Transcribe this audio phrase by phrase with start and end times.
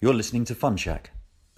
[0.00, 1.10] You're listening to Fund Shack,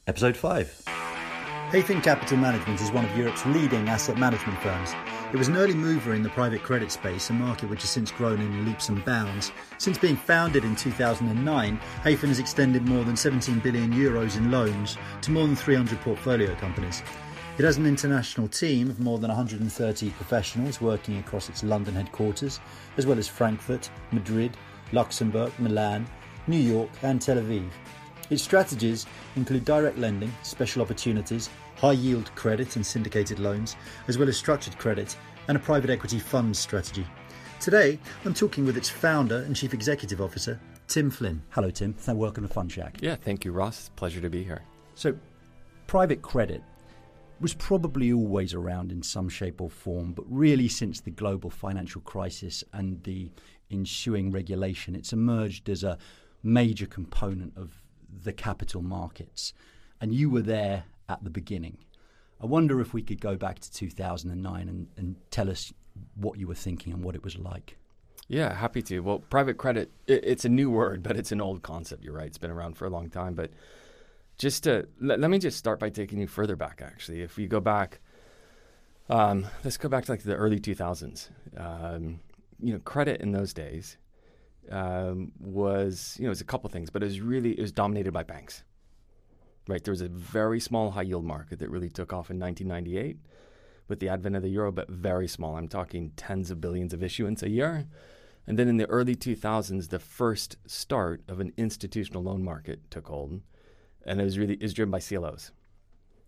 [0.07, 0.85] Episode 5.
[0.87, 4.95] Hayfin Capital Management is one of Europe's leading asset management firms.
[5.31, 8.11] It was an early mover in the private credit space, a market which has since
[8.11, 9.53] grown in leaps and bounds.
[9.77, 14.97] Since being founded in 2009, Hayfin has extended more than 17 billion euros in loans
[15.21, 17.03] to more than 300 portfolio companies.
[17.59, 22.59] It has an international team of more than 130 professionals working across its London headquarters,
[22.97, 24.57] as well as Frankfurt, Madrid,
[24.93, 26.07] Luxembourg, Milan,
[26.47, 27.69] New York, and Tel Aviv.
[28.31, 33.75] Its strategies include direct lending, special opportunities, high yield credit and syndicated loans,
[34.07, 35.17] as well as structured credit
[35.49, 37.05] and a private equity fund strategy.
[37.59, 41.43] Today, I'm talking with its founder and chief executive officer, Tim Flynn.
[41.51, 41.95] Hello, Tim.
[42.07, 42.99] Welcome to Fund Shack.
[43.01, 43.91] Yeah, thank you, Ross.
[43.97, 44.63] Pleasure to be here.
[44.95, 45.17] So,
[45.89, 46.63] private credit
[47.41, 52.01] was probably always around in some shape or form, but really since the global financial
[52.03, 53.33] crisis and the
[53.73, 55.99] ensuing regulation, it's emerged as a
[56.43, 57.83] major component of
[58.23, 59.53] the capital markets.
[60.01, 61.79] And you were there at the beginning.
[62.41, 65.73] I wonder if we could go back to 2009 and, and tell us
[66.15, 67.77] what you were thinking and what it was like.
[68.29, 69.01] Yeah, happy to.
[69.01, 72.05] Well, private credit, it, it's a new word, but it's an old concept.
[72.05, 72.29] You're right.
[72.29, 73.35] It's been around for a long time.
[73.35, 73.51] But
[74.39, 77.23] just to let, let me just start by taking you further back, actually.
[77.23, 78.01] If we go back,
[79.11, 81.29] um, let's go back to like the early 2000s.
[81.57, 82.21] Um,
[82.63, 83.99] you know, credit in those days
[84.71, 87.73] um, was you know it was a couple things, but it was really it was
[87.73, 88.65] dominated by banks.
[89.69, 93.19] Right, there was a very small high yield market that really took off in 1998
[93.89, 95.57] with the advent of the euro, but very small.
[95.57, 97.87] I'm talking tens of billions of issuance a year.
[98.47, 103.09] And then in the early 2000s, the first start of an institutional loan market took
[103.09, 103.43] hold,
[104.05, 105.53] and it was really is driven by CLOs.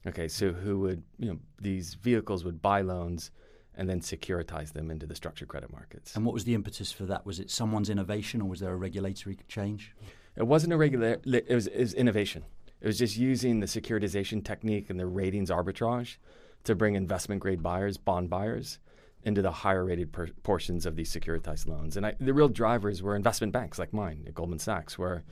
[0.07, 3.31] Okay, so who would you know these vehicles would buy loans
[3.77, 6.15] and then securitize them into the structured credit markets.
[6.15, 7.25] And what was the impetus for that?
[7.25, 9.95] Was it someone's innovation or was there a regulatory change?
[10.37, 12.45] It wasn't a regular, it was, it was innovation.
[12.81, 16.17] It was just using the securitization technique and the ratings arbitrage
[16.65, 18.79] to bring investment grade buyers, bond buyers,
[19.25, 21.97] into the higher rated per- portions of these securitized loans.
[21.97, 25.23] And I, the real drivers were investment banks like mine at Goldman Sachs, where,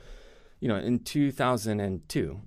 [0.61, 2.41] you know, in 2002,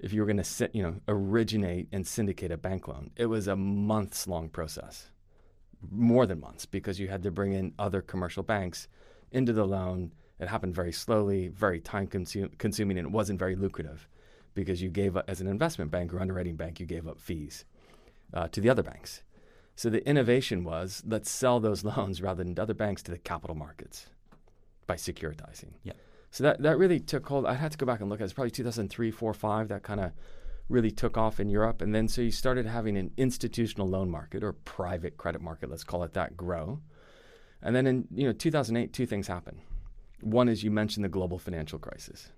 [0.00, 3.46] if you were going to, you know, originate and syndicate a bank loan, it was
[3.46, 5.10] a months long process
[5.90, 8.88] more than months because you had to bring in other commercial banks
[9.32, 10.12] into the loan.
[10.38, 14.08] It happened very slowly, very time consu- consuming, and it wasn't very lucrative
[14.54, 17.64] because you gave up, as an investment bank or underwriting bank, you gave up fees
[18.34, 19.22] uh, to the other banks.
[19.76, 23.18] So the innovation was let's sell those loans rather than to other banks to the
[23.18, 24.06] capital markets
[24.86, 25.74] by securitizing.
[25.84, 25.92] Yeah.
[26.30, 27.46] So that, that really took hold.
[27.46, 28.24] I had to go back and look at it.
[28.24, 30.12] It's probably 2003, 4, 5 that kind of
[30.68, 31.80] really took off in Europe.
[31.80, 35.84] And then so you started having an institutional loan market or private credit market, let's
[35.84, 36.80] call it that, grow.
[37.62, 39.60] And then in you know 2008, two things happened.
[40.20, 42.30] One is you mentioned the global financial crisis.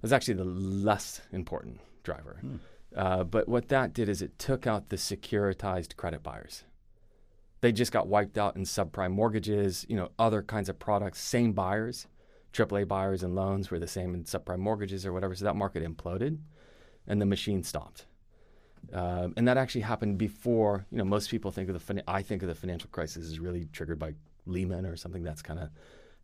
[0.00, 2.38] That's actually the less important driver.
[2.40, 2.56] Hmm.
[2.96, 6.64] Uh, but what that did is it took out the securitized credit buyers.
[7.60, 11.52] They just got wiped out in subprime mortgages, you know, other kinds of products, same
[11.52, 12.06] buyers,
[12.52, 15.34] AAA buyers and loans were the same in subprime mortgages or whatever.
[15.34, 16.38] So that market imploded
[17.08, 18.06] and the machine stopped.
[18.92, 22.42] Um, and that actually happened before, you know, most people think of the, I think
[22.42, 24.14] of the financial crisis as really triggered by
[24.46, 25.70] Lehman or something that's kind of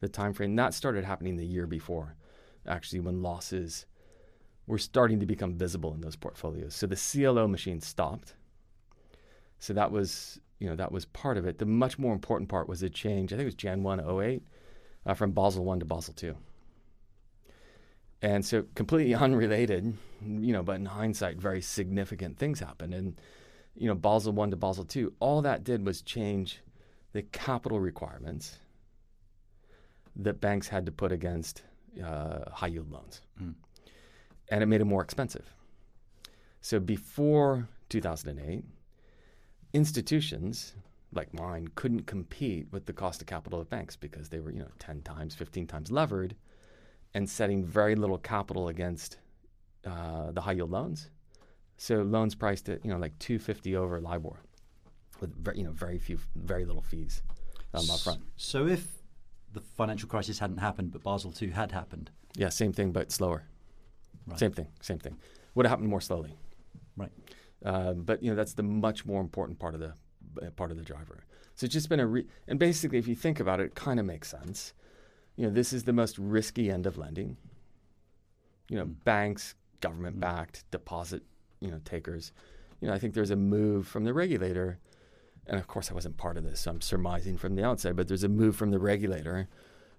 [0.00, 0.54] the time frame.
[0.56, 2.14] That started happening the year before,
[2.66, 3.86] actually, when losses
[4.66, 6.74] were starting to become visible in those portfolios.
[6.74, 8.34] So the CLO machine stopped.
[9.58, 11.58] So that was, you know, that was part of it.
[11.58, 14.42] The much more important part was a change, I think it was Jan 1, 08,
[15.06, 16.34] uh, from Basel 1 to Basel 2.
[18.24, 22.94] And so, completely unrelated, you know, but in hindsight, very significant things happened.
[22.94, 23.20] And,
[23.74, 26.60] you know, Basel 1 to Basel 2, all that did was change
[27.12, 28.58] the capital requirements
[30.16, 31.64] that banks had to put against
[32.02, 33.20] uh, high yield loans.
[33.42, 33.56] Mm.
[34.48, 35.52] And it made it more expensive.
[36.62, 38.64] So, before 2008,
[39.74, 40.72] institutions
[41.12, 44.60] like mine couldn't compete with the cost of capital of banks because they were, you
[44.60, 46.34] know, 10 times, 15 times levered
[47.14, 49.18] and setting very little capital against
[49.86, 51.10] uh, the high yield loans.
[51.76, 54.40] So loans priced at you know like 250 over LIBOR,
[55.20, 57.22] with very, you know very few, very little fees
[57.72, 58.20] um, up front.
[58.36, 58.86] So if
[59.52, 63.44] the financial crisis hadn't happened, but Basel II had happened, yeah, same thing, but slower.
[64.26, 64.38] Right.
[64.38, 65.18] Same thing, same thing.
[65.54, 66.36] Would have happened more slowly.
[66.96, 67.10] Right.
[67.64, 69.94] Uh, but you know that's the much more important part of the
[70.44, 71.24] uh, part of the driver.
[71.56, 74.00] So it's just been a re- and basically, if you think about it, it kind
[74.00, 74.72] of makes sense
[75.36, 77.36] you know, this is the most risky end of lending.
[78.68, 78.94] You know, mm.
[79.04, 80.70] banks, government backed, mm.
[80.70, 81.22] deposit,
[81.60, 82.32] you know, takers.
[82.80, 84.78] You know, I think there's a move from the regulator,
[85.46, 88.08] and of course I wasn't part of this, so I'm surmising from the outside, but
[88.08, 89.48] there's a move from the regulator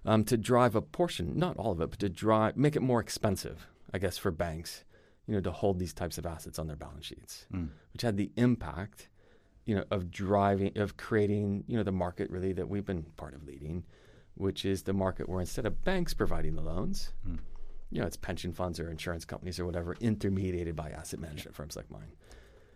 [0.04, 3.00] um, to drive a portion, not all of it, but to drive make it more
[3.00, 4.84] expensive I guess, for banks,
[5.26, 7.68] you know, to hold these types of assets on their balance sheets, mm.
[7.92, 9.08] which had the impact,
[9.64, 13.34] you know, of driving, of creating, you know, the market really that we've been part
[13.34, 13.84] of leading,
[14.36, 17.38] which is the market where instead of banks providing the loans, mm.
[17.90, 21.76] you know, it's pension funds or insurance companies or whatever, intermediated by asset management firms
[21.76, 22.12] like mine.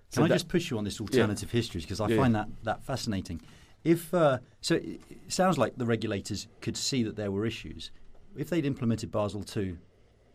[0.08, 1.58] So Can I that, just push you on this alternative yeah.
[1.58, 2.16] histories because I yeah.
[2.16, 3.40] find that that fascinating.
[3.84, 7.90] If uh, so, it sounds like the regulators could see that there were issues.
[8.36, 9.76] If they'd implemented Basel II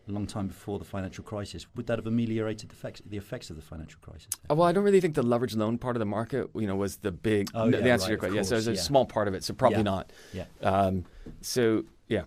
[0.08, 3.50] a long time before the financial crisis, would that have ameliorated the effects, the effects
[3.50, 4.28] of the financial crisis?
[4.48, 6.98] Well, I don't really think the leverage loan part of the market, you know, was
[6.98, 8.36] the big oh, the yeah, answer right, to your question.
[8.36, 8.80] Yeah, so there's a yeah.
[8.80, 9.82] small part of it, so probably yeah.
[9.82, 10.12] not.
[10.32, 10.44] Yeah.
[10.62, 11.04] Um,
[11.40, 12.22] so yeah.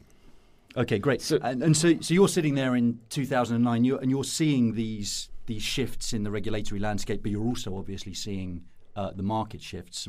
[0.78, 1.22] Okay, great.
[1.22, 5.30] So, and, and, so, so you're sitting there in 2009, you're, and you're seeing these
[5.48, 8.64] these shifts in the regulatory landscape, but you're also obviously seeing
[8.96, 10.08] uh, the market shifts.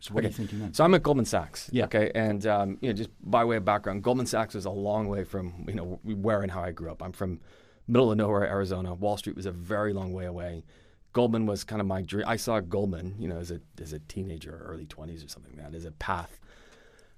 [0.00, 0.26] So what okay.
[0.26, 0.74] are you thinking then?
[0.74, 1.70] So I'm at Goldman Sachs.
[1.72, 1.84] Yeah.
[1.84, 2.10] Okay.
[2.14, 5.24] And um, you know, just by way of background, Goldman Sachs is a long way
[5.24, 7.02] from you know where and how I grew up.
[7.02, 7.40] I'm from
[7.88, 8.94] middle of nowhere, Arizona.
[8.94, 10.64] Wall Street was a very long way away.
[11.12, 12.24] Goldman was kind of my dream.
[12.26, 15.64] I saw Goldman, you know, as a as a teenager, early 20s or something like
[15.64, 16.38] that, as a path,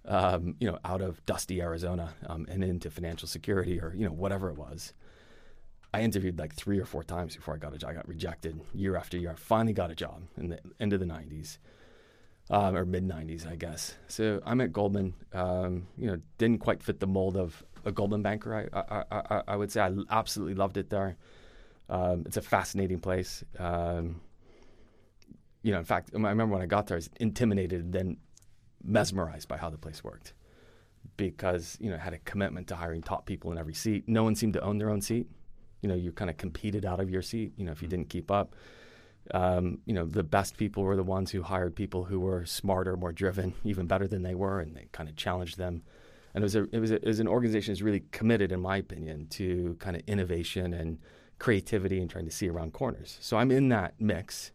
[0.06, 4.12] um, you know, out of dusty Arizona um, and into financial security or you know
[4.12, 4.92] whatever it was.
[5.92, 7.90] I interviewed like three or four times before I got a job.
[7.90, 9.30] I got rejected year after year.
[9.30, 11.56] I finally got a job in the end of the 90s
[12.50, 13.94] um, or mid 90s, I guess.
[14.08, 15.14] So I'm at Goldman.
[15.32, 18.68] Um, you know, didn't quite fit the mold of a Goldman banker.
[18.72, 21.16] I, I, I, I would say I absolutely loved it there.
[21.88, 23.44] Um, it's a fascinating place.
[23.58, 24.20] Um,
[25.62, 28.16] you know, in fact, I remember when I got there, I was intimidated and then
[28.82, 30.32] mesmerized by how the place worked
[31.16, 34.04] because, you know, it had a commitment to hiring top people in every seat.
[34.06, 35.28] No one seemed to own their own seat.
[35.82, 38.08] You know, you kind of competed out of your seat, you know, if you didn't
[38.08, 38.54] keep up
[39.32, 42.96] um, you know, the best people were the ones who hired people who were smarter,
[42.96, 45.82] more driven, even better than they were, and they kind of challenged them.
[46.34, 48.60] And it was, a, it, was a, it was an organization that's really committed, in
[48.60, 50.98] my opinion, to kind of innovation and
[51.38, 53.18] creativity and trying to see around corners.
[53.20, 54.52] So I'm in that mix,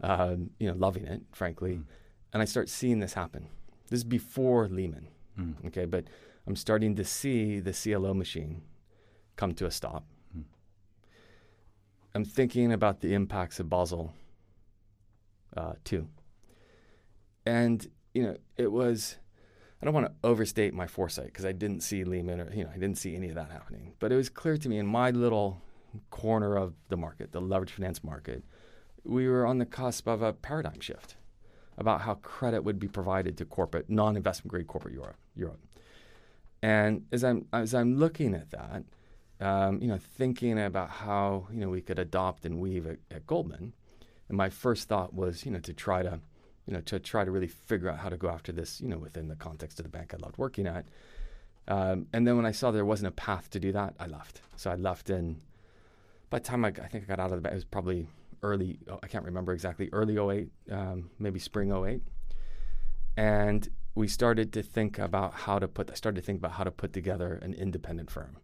[0.00, 1.76] um, you know, loving it, frankly.
[1.76, 1.84] Mm.
[2.32, 3.48] And I start seeing this happen.
[3.88, 5.08] This is before Lehman,
[5.38, 5.54] mm.
[5.66, 5.84] okay?
[5.84, 6.04] But
[6.46, 8.62] I'm starting to see the CLO machine
[9.36, 10.04] come to a stop.
[12.14, 14.12] I'm thinking about the impacts of Basel
[15.56, 16.08] uh, too.
[17.46, 19.16] And, you know, it was,
[19.82, 22.70] I don't want to overstate my foresight because I didn't see Lehman or, you know,
[22.70, 23.94] I didn't see any of that happening.
[23.98, 25.60] But it was clear to me in my little
[26.10, 28.44] corner of the market, the leverage finance market,
[29.04, 31.16] we were on the cusp of a paradigm shift
[31.76, 35.16] about how credit would be provided to corporate, non-investment grade corporate Europe.
[35.34, 35.60] Europe.
[36.62, 38.84] And as I'm as I'm looking at that,
[39.40, 43.26] um, you know, thinking about how you know we could adopt and weave at, at,
[43.26, 43.72] Goldman,
[44.28, 46.20] and my first thought was you know to try to,
[46.66, 48.98] you know, to try to really figure out how to go after this, you know,
[48.98, 50.86] within the context of the bank I loved working at.
[51.66, 54.40] Um, and then when I saw there wasn't a path to do that, I left.
[54.56, 55.40] So I left in.
[56.30, 58.06] By the time I, I think I got out of the bank, it was probably
[58.42, 58.78] early.
[58.88, 59.88] Oh, I can't remember exactly.
[59.92, 62.02] Early 08, um, maybe spring 08.
[63.16, 65.90] And we started to think about how to put.
[65.90, 68.36] I started to think about how to put together an independent firm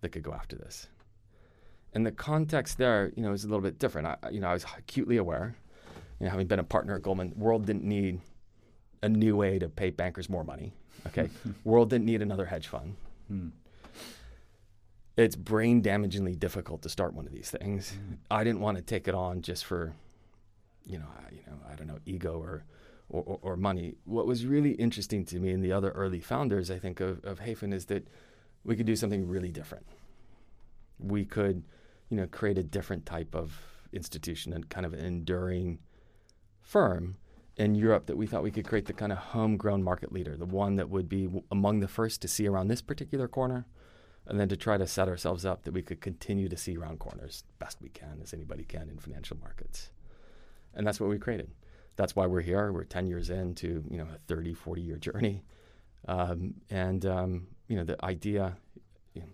[0.00, 0.88] that could go after this.
[1.94, 4.06] And the context there, you know, is a little bit different.
[4.06, 5.56] I, you know, I was acutely aware,
[6.20, 8.20] you know, having been a partner at Goldman, world didn't need
[9.02, 10.72] a new way to pay bankers more money.
[11.06, 11.30] Okay,
[11.64, 12.96] world didn't need another hedge fund.
[13.28, 13.48] Hmm.
[15.16, 17.90] It's brain damagingly difficult to start one of these things.
[17.90, 18.14] Hmm.
[18.30, 19.94] I didn't want to take it on just for,
[20.84, 22.64] you know, I, you know, I don't know, ego or,
[23.08, 23.94] or, or money.
[24.04, 27.40] What was really interesting to me and the other early founders, I think, of, of
[27.40, 28.06] Hayfin is that
[28.64, 29.86] we could do something really different.
[30.98, 31.64] We could,
[32.10, 33.60] you know, create a different type of
[33.92, 35.78] institution and kind of an enduring
[36.60, 37.16] firm
[37.56, 40.46] in Europe that we thought we could create the kind of homegrown market leader, the
[40.46, 43.66] one that would be among the first to see around this particular corner,
[44.26, 46.98] and then to try to set ourselves up that we could continue to see around
[46.98, 49.90] corners best we can, as anybody can in financial markets.
[50.74, 51.50] And that's what we created.
[51.96, 52.70] That's why we're here.
[52.70, 55.42] We're 10 years into, you know, a 30, 40 year journey.
[56.06, 58.56] Um, and um, you know, the idea
[59.14, 59.28] you know,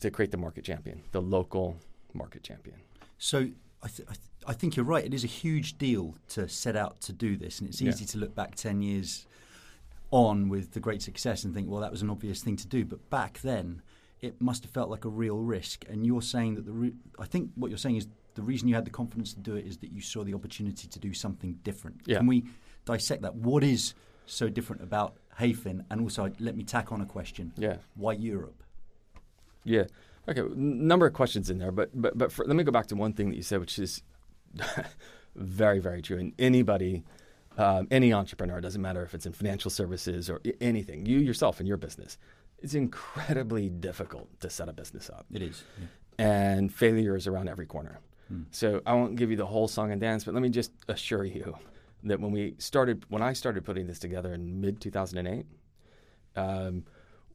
[0.00, 1.76] to create the market champion, the local
[2.12, 2.76] market champion.
[3.18, 3.38] So
[3.82, 5.04] I, th- I, th- I, think you're right.
[5.04, 8.10] It is a huge deal to set out to do this, and it's easy yeah.
[8.10, 9.26] to look back ten years
[10.10, 12.84] on with the great success and think, well, that was an obvious thing to do.
[12.84, 13.82] But back then,
[14.20, 15.84] it must have felt like a real risk.
[15.88, 18.74] And you're saying that the re- I think what you're saying is the reason you
[18.74, 21.58] had the confidence to do it is that you saw the opportunity to do something
[21.62, 22.00] different.
[22.06, 22.18] Yeah.
[22.18, 22.44] Can we
[22.84, 23.34] dissect that?
[23.34, 23.94] What is
[24.26, 25.84] so different about Hayfin?
[25.90, 27.52] And also, let me tack on a question.
[27.56, 27.76] Yeah.
[27.94, 28.62] Why Europe?
[29.64, 29.84] Yeah.
[30.28, 30.42] Okay.
[30.54, 33.12] Number of questions in there, but but but for, let me go back to one
[33.12, 34.02] thing that you said, which is
[35.34, 36.18] very very true.
[36.18, 37.02] And anybody,
[37.58, 41.66] um, any entrepreneur, doesn't matter if it's in financial services or anything, you yourself in
[41.66, 42.18] your business,
[42.62, 45.26] it's incredibly difficult to set a business up.
[45.32, 45.62] It is.
[45.78, 45.86] Yeah.
[46.26, 48.00] And failure is around every corner.
[48.32, 48.46] Mm.
[48.50, 51.24] So I won't give you the whole song and dance, but let me just assure
[51.24, 51.56] you
[52.04, 55.46] that when we started, when I started putting this together in mid 2008,
[56.36, 56.84] um,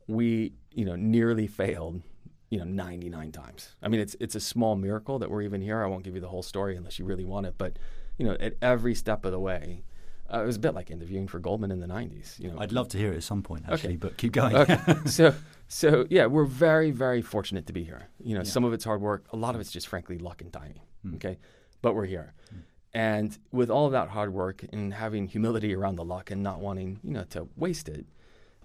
[0.07, 2.01] we you know nearly failed
[2.49, 3.75] you know 99 times.
[3.81, 5.83] I mean, it's it's a small miracle that we're even here.
[5.83, 7.77] I won't give you the whole story unless you really want it, but
[8.17, 9.83] you know, at every step of the way,
[10.31, 12.39] uh, it was a bit like interviewing for Goldman in the '90s.
[12.39, 13.97] You know, I'd love to hear it at some point, actually, okay.
[13.97, 14.55] but keep going.
[14.55, 14.77] okay.
[15.05, 15.33] so,
[15.67, 18.09] so yeah, we're very, very fortunate to be here.
[18.19, 18.49] You know, yeah.
[18.49, 20.81] some of it's hard work, a lot of it's just frankly luck and timing.
[21.05, 21.15] Mm.
[21.15, 21.37] Okay,
[21.81, 22.61] but we're here, mm.
[22.93, 26.59] And with all of that hard work and having humility around the luck and not
[26.59, 28.05] wanting, you know, to waste it.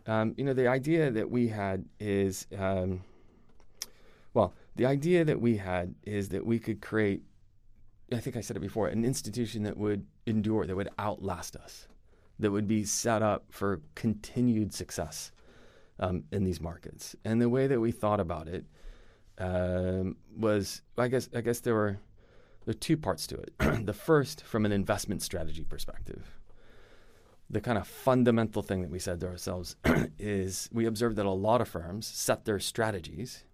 [0.06, 3.02] Um, you know, the idea that we had is, um,
[4.32, 7.22] well, the idea that we had is that we could create
[8.12, 11.88] I think I said it before, an institution that would endure, that would outlast us,
[12.38, 15.32] that would be set up for continued success
[15.98, 17.16] um, in these markets.
[17.24, 18.64] And the way that we thought about it
[19.38, 21.98] um, was, I guess, I guess there were
[22.64, 23.52] there are two parts to it.
[23.86, 26.38] the first, from an investment strategy perspective,
[27.50, 29.76] the kind of fundamental thing that we said to ourselves
[30.18, 33.44] is we observed that a lot of firms set their strategies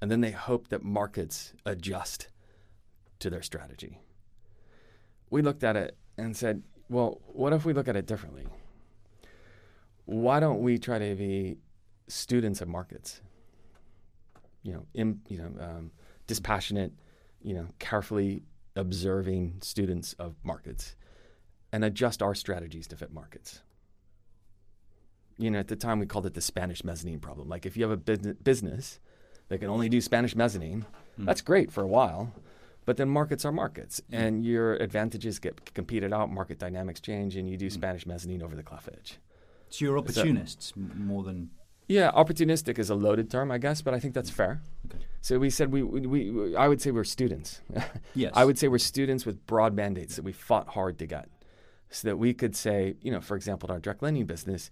[0.00, 2.28] and then they hope that markets adjust
[3.18, 3.98] to their strategy.
[5.30, 8.46] We looked at it and said, well, what if we look at it differently?
[10.04, 11.58] Why don't we try to be
[12.06, 13.20] students of markets?
[14.62, 15.90] You know, in, you know, um,
[16.26, 16.92] dispassionate,
[17.40, 18.42] you know, carefully
[18.76, 20.96] observing students of markets,
[21.72, 23.62] and adjust our strategies to fit markets.
[25.36, 27.48] You know, at the time we called it the Spanish mezzanine problem.
[27.48, 28.98] Like, if you have a business
[29.48, 30.84] that can only do Spanish mezzanine,
[31.18, 31.24] mm.
[31.24, 32.32] that's great for a while.
[32.84, 34.22] But then markets are markets, mm-hmm.
[34.22, 36.30] and your advantages get competed out.
[36.30, 37.72] Market dynamics change, and you do mm.
[37.72, 39.18] Spanish mezzanine over the cliff edge.
[39.68, 41.50] So you're opportunists so, more than.
[41.88, 44.60] Yeah, opportunistic is a loaded term, I guess, but I think that's fair.
[44.86, 45.04] Okay.
[45.20, 47.62] So we said we, we, we I would say we're students.
[48.14, 48.32] yes.
[48.34, 51.28] I would say we're students with broad mandates that we fought hard to get,
[51.90, 54.70] so that we could say, you know, for example, in our direct lending business,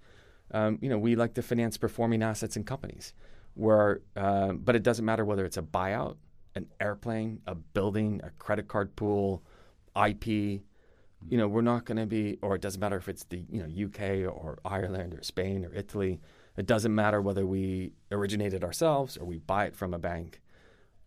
[0.53, 3.15] um, you know, we like to finance performing assets in companies,
[3.55, 6.17] where, uh, but it doesn't matter whether it's a buyout
[6.57, 9.45] an airplane, a building, a credit card pool,
[9.95, 10.27] IP.
[10.27, 13.63] You know, we're not going to be, or it doesn't matter if it's the you
[13.63, 16.21] know UK or Ireland or Spain or Italy.
[16.57, 20.41] It doesn't matter whether we originated ourselves or we buy it from a bank.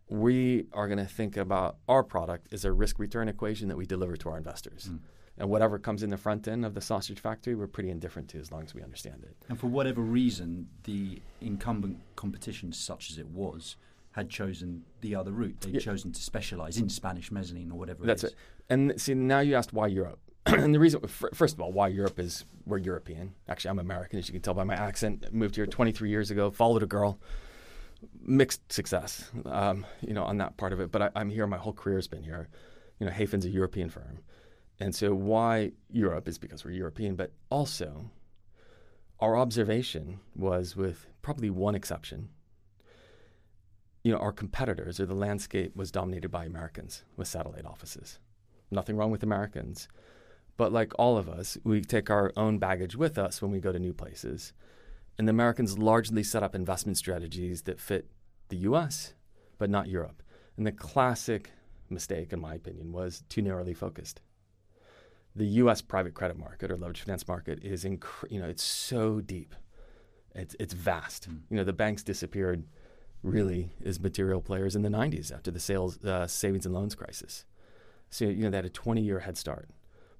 [0.09, 3.85] We are going to think about our product as a risk return equation that we
[3.85, 4.89] deliver to our investors.
[4.91, 4.99] Mm.
[5.37, 8.39] And whatever comes in the front end of the sausage factory, we're pretty indifferent to
[8.39, 9.37] as long as we understand it.
[9.47, 13.77] And for whatever reason, the incumbent competition, such as it was,
[14.11, 15.61] had chosen the other route.
[15.61, 15.79] They'd yeah.
[15.79, 18.05] chosen to specialize in Spanish mezzanine or whatever.
[18.05, 18.35] That's it.
[18.69, 20.19] And see, now you asked why Europe.
[20.45, 23.33] and the reason, first of all, why Europe is we're European.
[23.47, 25.33] Actually, I'm American, as you can tell by my accent.
[25.33, 26.51] Moved here 23 years ago.
[26.51, 27.19] Followed a girl.
[28.21, 30.91] Mixed success, um, you know, on that part of it.
[30.91, 31.45] But I, am here.
[31.47, 32.47] My whole career has been here.
[32.99, 34.19] You know, Hayfin's a European firm,
[34.79, 38.09] and so why Europe is because we're European, but also
[39.19, 42.29] our observation was, with probably one exception,
[44.03, 48.19] you know, our competitors or the landscape was dominated by Americans with satellite offices.
[48.71, 49.89] Nothing wrong with Americans.
[50.59, 53.71] But like all of us, we take our own baggage with us when we go
[53.71, 54.51] to new places.
[55.17, 58.09] And the Americans largely set up investment strategies that fit
[58.49, 59.13] the US,
[59.57, 60.21] but not Europe.
[60.57, 61.51] And the classic
[61.89, 64.19] mistake, in my opinion, was too narrowly focused.
[65.33, 69.21] The US private credit market or leveraged finance market is, inc- you know, it's so
[69.21, 69.55] deep.
[70.35, 71.29] It's, it's vast.
[71.29, 71.39] Mm.
[71.49, 72.65] You know, the banks disappeared
[73.23, 77.45] really as material players in the 90s after the sales uh, savings and loans crisis.
[78.09, 79.69] So you know they had a 20 year head start.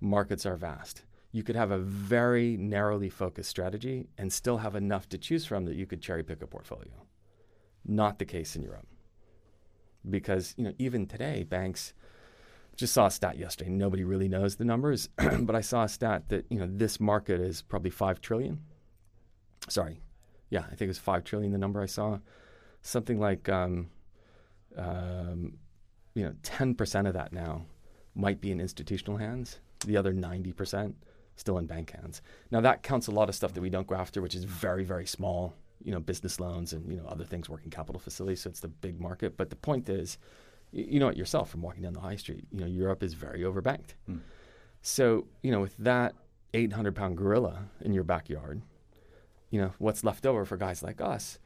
[0.01, 1.03] Markets are vast.
[1.31, 5.65] You could have a very narrowly focused strategy and still have enough to choose from
[5.65, 7.05] that you could cherry pick a portfolio.
[7.85, 8.87] Not the case in Europe.
[10.09, 11.93] Because you know even today banks
[12.75, 13.69] just saw a stat yesterday.
[13.69, 17.41] Nobody really knows the numbers, but I saw a stat that you know this market
[17.41, 18.61] is probably 5 trillion.
[19.67, 20.01] Sorry.
[20.49, 22.19] Yeah, I think it was 5 trillion the number I saw
[22.81, 23.89] something like um,
[24.77, 25.57] um,
[26.15, 27.65] you know 10% of that now
[28.15, 29.59] might be in institutional hands.
[29.85, 30.93] The other 90%
[31.35, 32.21] still in bank hands.
[32.51, 34.83] Now that counts a lot of stuff that we don't go after, which is very
[34.83, 35.53] very small.
[35.81, 38.41] You know, business loans and you know other things, working capital facilities.
[38.41, 39.37] So it's the big market.
[39.37, 40.17] But the point is,
[40.71, 42.45] you, you know it yourself from walking down the high street.
[42.51, 43.93] You know, Europe is very overbanked.
[44.09, 44.19] Mm.
[44.81, 46.15] So you know, with that
[46.53, 48.61] 800 pound gorilla in your backyard,
[49.49, 51.39] you know what's left over for guys like us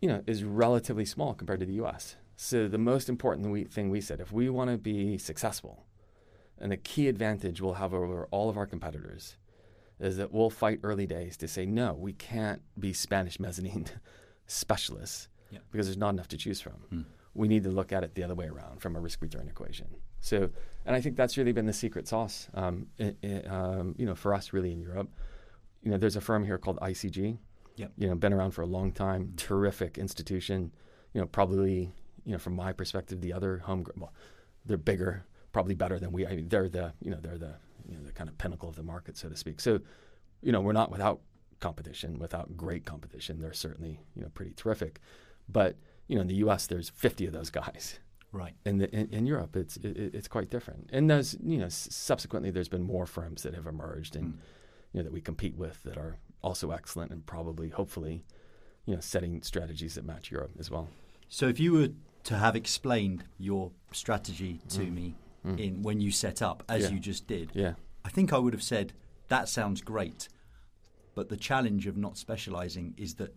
[0.00, 2.16] you know, is relatively small compared to the U.S.
[2.36, 5.85] So the most important thing we said, if we want to be successful,
[6.58, 9.36] and the key advantage we'll have over all of our competitors,
[10.00, 13.86] is that we'll fight early days to say no, we can't be Spanish mezzanine
[14.46, 15.60] specialists yeah.
[15.70, 16.74] because there's not enough to choose from.
[16.92, 17.04] Mm.
[17.34, 19.88] We need to look at it the other way around from a risk return equation.
[20.20, 20.50] So,
[20.84, 24.14] and I think that's really been the secret sauce, um, it, it, um, you know,
[24.14, 25.10] for us really in Europe.
[25.82, 27.38] You know, there's a firm here called ICG.
[27.76, 27.92] Yep.
[27.98, 29.36] You know, been around for a long time, mm.
[29.36, 30.72] terrific institution.
[31.12, 31.92] You know, probably,
[32.24, 34.12] you know, from my perspective, the other home, well,
[34.64, 36.26] they're bigger, probably better than we.
[36.26, 37.54] I mean, they're the, you know, they're the,
[37.88, 39.58] you know, the kind of pinnacle of the market, so to speak.
[39.58, 39.80] So,
[40.42, 41.22] you know, we're not without
[41.60, 43.40] competition, without great competition.
[43.40, 45.00] They're certainly, you know, pretty terrific.
[45.48, 45.76] But,
[46.08, 48.00] you know, in the U.S., there's 50 of those guys.
[48.32, 48.52] Right.
[48.66, 50.90] In, the, in, in Europe, it's it, it's quite different.
[50.92, 54.38] And there's, you know, s- subsequently, there's been more firms that have emerged and, mm.
[54.92, 58.26] you know, that we compete with that are also excellent and probably, hopefully,
[58.84, 60.90] you know, setting strategies that match Europe as well.
[61.30, 61.88] So if you were
[62.24, 64.92] to have explained your strategy to mm.
[64.92, 65.14] me
[65.46, 65.58] mm.
[65.58, 66.90] in when you set up, as yeah.
[66.90, 67.74] you just did, yeah.
[68.04, 68.92] I think I would have said
[69.28, 70.28] that sounds great,
[71.14, 73.34] but the challenge of not specializing is that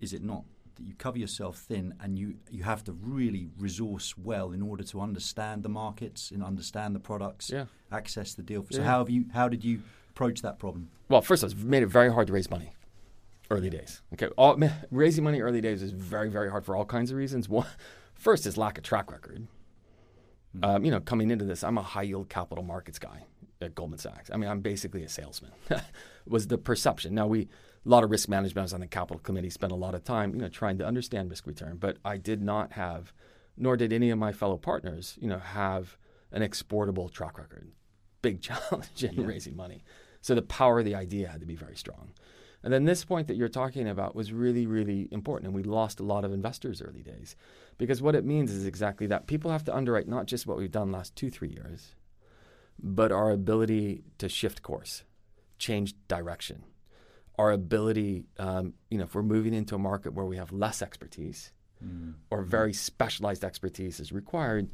[0.00, 0.44] is it not
[0.76, 4.82] that you cover yourself thin and you you have to really resource well in order
[4.84, 7.66] to understand the markets and understand the products, yeah.
[7.90, 8.64] access the deal.
[8.70, 8.86] So yeah.
[8.86, 10.90] how have you how did you approach that problem?
[11.08, 12.72] Well, first, of all, it's made it very hard to raise money
[13.50, 14.02] early days.
[14.14, 14.58] Okay, all,
[14.90, 17.48] raising money early days is very, very hard for all kinds of reasons.
[17.48, 17.66] One,
[18.14, 19.46] first is lack of track record.
[20.56, 20.64] Mm-hmm.
[20.64, 23.24] Um, you know, coming into this, I'm a high yield capital markets guy
[23.60, 24.30] at Goldman Sachs.
[24.32, 25.52] I mean, I'm basically a salesman.
[26.26, 27.14] was the perception.
[27.14, 27.48] Now we
[27.84, 28.58] a lot of risk management.
[28.58, 30.86] I was on the capital committee, spent a lot of time, you know, trying to
[30.86, 31.76] understand risk return.
[31.78, 33.12] But I did not have,
[33.56, 35.96] nor did any of my fellow partners, you know, have
[36.30, 37.70] an exportable track record.
[38.20, 39.26] Big challenge in yeah.
[39.26, 39.82] raising money.
[40.20, 42.12] So the power of the idea had to be very strong.
[42.64, 45.46] And then this point that you're talking about was really, really important.
[45.46, 47.34] And we lost a lot of investors early days
[47.76, 49.26] because what it means is exactly that.
[49.26, 51.94] People have to underwrite not just what we've done last two, three years,
[52.78, 55.02] but our ability to shift course,
[55.58, 56.64] change direction,
[57.38, 60.82] our ability, um, you know, if we're moving into a market where we have less
[60.82, 61.52] expertise
[61.84, 62.14] mm.
[62.30, 64.70] or very specialized expertise is required,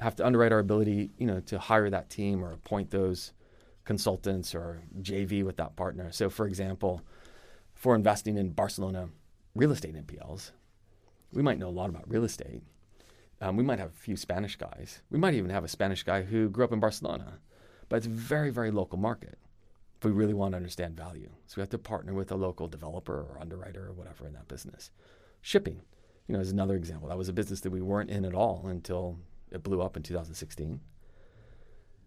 [0.00, 3.32] have to underwrite our ability, you know, to hire that team or appoint those
[3.84, 6.10] consultants or JV with that partner.
[6.12, 7.02] So, for example,
[7.74, 9.10] for investing in Barcelona
[9.54, 10.52] real estate NPLs,
[11.32, 12.62] we might know a lot about real estate.
[13.40, 15.02] Um, we might have a few Spanish guys.
[15.10, 17.40] We might even have a Spanish guy who grew up in Barcelona,
[17.88, 19.38] but it's a very, very local market
[19.96, 21.30] if we really want to understand value.
[21.46, 24.48] So we have to partner with a local developer or underwriter or whatever in that
[24.48, 24.90] business.
[25.40, 25.82] Shipping,
[26.26, 27.08] you know, is another example.
[27.08, 29.18] That was a business that we weren't in at all until
[29.50, 30.80] it blew up in 2016.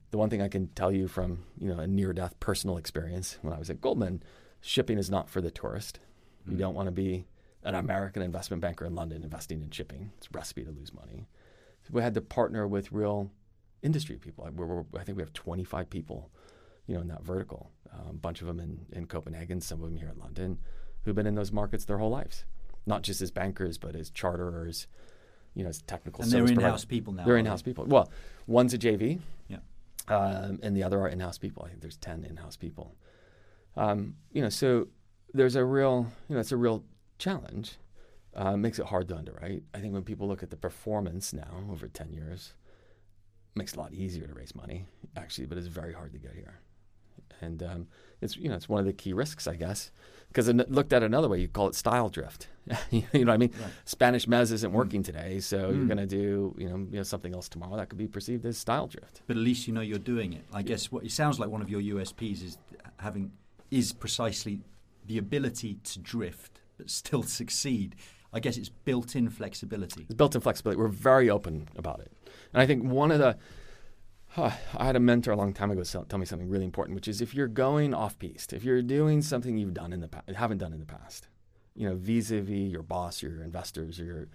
[0.10, 3.54] The one thing I can tell you from, you know, a near-death personal experience when
[3.54, 4.24] I was at Goldman–
[4.62, 6.00] shipping is not for the tourist.
[6.42, 6.54] Mm-hmm.
[6.54, 7.26] You don't want to be
[7.64, 10.12] an American investment banker in London investing in shipping.
[10.18, 11.28] It's a recipe to lose money.
[11.84, 13.32] So we had to partner with real
[13.82, 14.48] industry people.
[14.56, 16.30] We're, we're, I think we have 25 people,
[16.86, 17.72] you know, in that vertical.
[17.94, 20.60] Um, a bunch of them in, in Copenhagen, some of them here in London,
[21.04, 22.46] who've been in those markets their whole lives,
[22.86, 24.88] not just as bankers, but as charterers,
[25.54, 26.24] you know, as technical.
[26.24, 27.26] And they're in-house people now.
[27.26, 27.72] They're in-house they?
[27.72, 27.86] people.
[27.86, 28.12] Well,
[28.46, 29.58] one's a JV, yeah,
[30.08, 31.64] um, and the other are in-house people.
[31.66, 32.96] I think there's 10 in-house people.
[33.78, 34.88] Um, you know, so
[35.34, 36.84] there's a real, you know, it's a real
[37.20, 37.78] challenge.
[38.36, 39.64] Uh, it makes it hard to underwrite.
[39.74, 42.54] I think when people look at the performance now over 10 years,
[43.56, 44.86] it makes it a lot easier to raise money,
[45.16, 46.60] actually, but it's very hard to get here.
[47.42, 47.88] And um,
[48.22, 49.92] it's you know it's one of the key risks, I guess,
[50.30, 52.48] because looked at another way, you call it style drift.
[52.90, 53.52] you know what I mean?
[53.62, 53.72] Right.
[53.86, 54.76] Spanish mezz isn't mm.
[54.76, 55.76] working today, so mm.
[55.76, 58.46] you're going to do you know, you know something else tomorrow that could be perceived
[58.46, 59.22] as style drift.
[59.28, 60.46] But at least you know you're doing it.
[60.52, 60.64] I yeah.
[60.64, 62.58] guess what it sounds like one of your USPs is
[62.98, 63.32] having
[63.72, 64.62] is precisely
[65.06, 67.96] the ability to drift but still succeed.
[68.34, 70.04] I guess it's built-in flexibility.
[70.04, 70.80] It's built-in flexibility.
[70.80, 72.12] We're very open about it,
[72.54, 73.38] and I think one of the
[74.38, 77.22] I had a mentor a long time ago tell me something really important, which is
[77.22, 80.60] if you're going off piste, if you're doing something you've done in the past, haven't
[80.60, 81.28] done in the past,
[81.76, 84.28] you know, vis-a-vis your boss, your investors, or your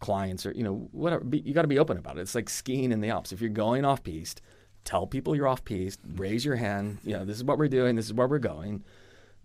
[0.00, 2.22] clients, or you know, whatever, be, you got to be open about it.
[2.22, 3.32] It's like skiing in the Alps.
[3.32, 4.40] If you're going off piste,
[4.84, 7.96] tell people you're off piste, raise your hand, you know, this is what we're doing,
[7.96, 8.84] this is where we're going.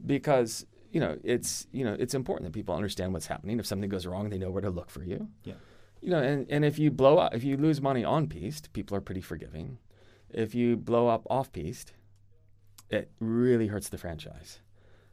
[0.05, 3.59] Because, you know, it's you know, it's important that people understand what's happening.
[3.59, 5.27] If something goes wrong, they know where to look for you.
[5.43, 5.55] Yeah.
[6.01, 8.95] You know, and, and if you blow up if you lose money on piste, people
[8.95, 9.79] are pretty forgiving.
[10.29, 11.93] If you blow up off piste,
[12.89, 14.59] it really hurts the franchise.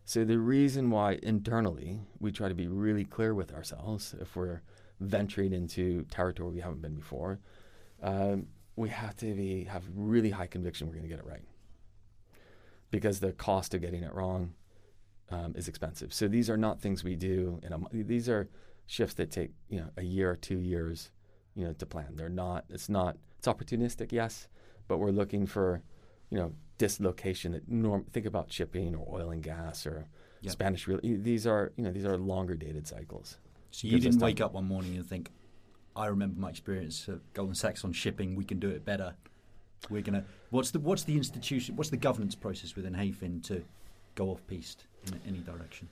[0.05, 4.63] So the reason why internally we try to be really clear with ourselves if we're
[5.01, 7.41] venturing into territory we haven't been before,
[8.03, 11.45] um, we have to be have really high conviction we're going to get it right
[12.91, 14.53] because the cost of getting it wrong
[15.31, 16.15] um, is expensive.
[16.15, 17.79] So these are not things we do in a.
[17.93, 18.49] These are
[18.87, 21.11] shifts that take you know a year or two years,
[21.55, 22.15] you know, to plan.
[22.15, 22.65] They're not.
[22.69, 23.17] It's not.
[23.39, 24.49] It's opportunistic, yes,
[24.87, 25.83] but we're looking for
[26.31, 28.05] you know, dislocation that norm.
[28.13, 30.07] Think about shipping or oil and gas or
[30.41, 30.53] yep.
[30.53, 31.01] Spanish real.
[31.03, 33.39] These are you know these are longer dated cycles.
[33.71, 35.31] So you didn't wake up one morning and think,
[35.97, 38.37] I remember my experience at Goldman Sachs on shipping.
[38.37, 39.15] We can do it better.
[39.89, 40.25] We're gonna.
[40.51, 41.77] What's the what's the institution?
[41.77, 43.65] What's the governance process within Hayfin to
[44.15, 45.89] go off piste in any direction?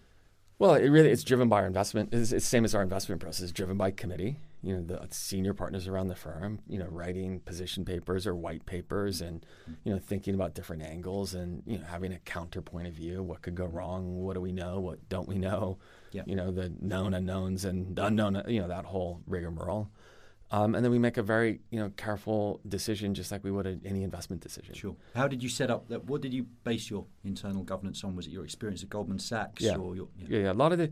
[0.59, 2.11] Well, it really it's driven by our investment.
[2.12, 3.43] It's, it's same as our investment process.
[3.45, 4.37] It's driven by committee.
[4.64, 6.61] You know, the senior partners around the firm.
[6.66, 9.44] You know, writing position papers or white papers, and
[9.85, 13.22] you know, thinking about different angles, and you know, having a counterpoint of view.
[13.22, 14.22] What could go wrong?
[14.22, 14.81] What do we know?
[14.81, 15.79] What don't we know?
[16.12, 16.29] Yep.
[16.29, 18.42] You know, the known unknowns and the unknown.
[18.48, 19.90] You know, that whole rigmarole.
[20.50, 23.81] Um, and then we make a very you know careful decision, just like we would
[23.85, 24.74] any investment decision.
[24.74, 24.94] Sure.
[25.14, 26.05] How did you set up that?
[26.05, 28.14] What did you base your internal governance on?
[28.14, 29.62] Was it your experience at Goldman Sachs?
[29.62, 29.77] Yeah.
[29.77, 30.27] Your, yeah.
[30.29, 30.38] yeah.
[30.38, 30.90] yeah, A lot of the.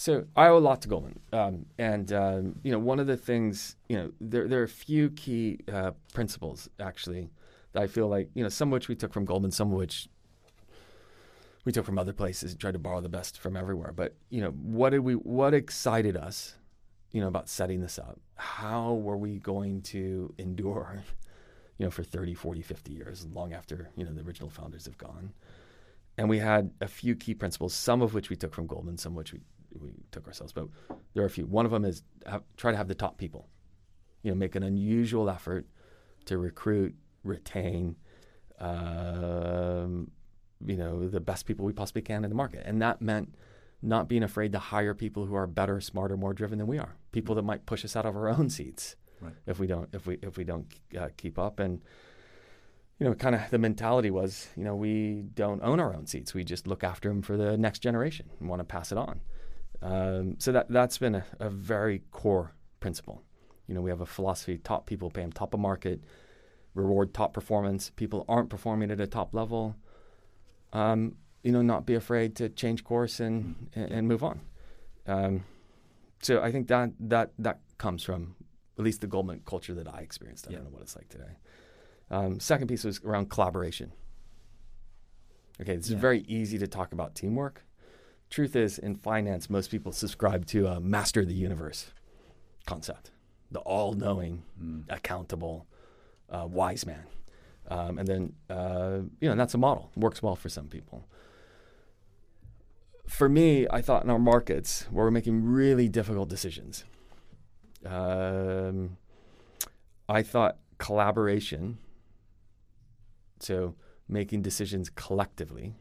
[0.00, 3.18] So I owe a lot to Goldman, um, and um, you know one of the
[3.18, 7.28] things you know there there are a few key uh, principles actually
[7.72, 9.76] that I feel like you know some of which we took from Goldman, some of
[9.76, 10.08] which
[11.66, 13.92] we took from other places, and tried to borrow the best from everywhere.
[13.92, 16.54] But you know what did we what excited us
[17.12, 18.18] you know, about setting this up.
[18.36, 21.02] How were we going to endure,
[21.78, 24.98] you know, for 30, 40, 50 years, long after, you know, the original founders have
[24.98, 25.32] gone?
[26.16, 29.12] And we had a few key principles, some of which we took from Goldman, some
[29.12, 29.40] of which we,
[29.78, 30.52] we took ourselves.
[30.52, 30.68] But
[31.14, 31.46] there are a few.
[31.46, 33.48] One of them is have, try to have the top people,
[34.22, 35.66] you know, make an unusual effort
[36.26, 37.96] to recruit, retain,
[38.58, 40.10] um,
[40.64, 42.62] you know, the best people we possibly can in the market.
[42.64, 43.34] And that meant–
[43.82, 46.96] not being afraid to hire people who are better, smarter, more driven than we are.
[47.12, 49.32] People that might push us out of our own seats right.
[49.46, 50.66] if we don't if we if we don't
[50.98, 51.60] uh, keep up.
[51.60, 51.80] And
[52.98, 56.34] you know, kind of the mentality was, you know, we don't own our own seats.
[56.34, 59.20] We just look after them for the next generation and want to pass it on.
[59.82, 63.22] Um, so that that's been a, a, very core principle.
[63.66, 66.02] You know, we have a philosophy: top people pay them top of market,
[66.74, 67.90] reward top performance.
[67.96, 69.76] People aren't performing at a top level.
[70.72, 74.40] Um, you know, not be afraid to change course and and, and move on.
[75.06, 75.44] Um,
[76.20, 78.36] so I think that that that comes from
[78.78, 80.46] at least the Goldman culture that I experienced.
[80.46, 80.56] I yeah.
[80.58, 81.36] don't know what it's like today.
[82.10, 83.92] Um, second piece was around collaboration.
[85.60, 85.98] Okay, it's yeah.
[85.98, 87.64] very easy to talk about teamwork.
[88.30, 91.90] Truth is, in finance, most people subscribe to a master of the universe
[92.66, 93.10] concept,
[93.50, 94.84] the all-knowing, mm.
[94.88, 95.66] accountable,
[96.30, 97.04] uh, wise man.
[97.68, 99.90] Um, and then, uh, you know, that's a model.
[99.96, 101.04] Works well for some people
[103.10, 106.84] for me, I thought in our markets where we're making really difficult decisions,
[107.84, 108.96] um,
[110.08, 111.78] I thought collaboration,
[113.40, 113.74] so
[114.08, 115.74] making decisions collectively,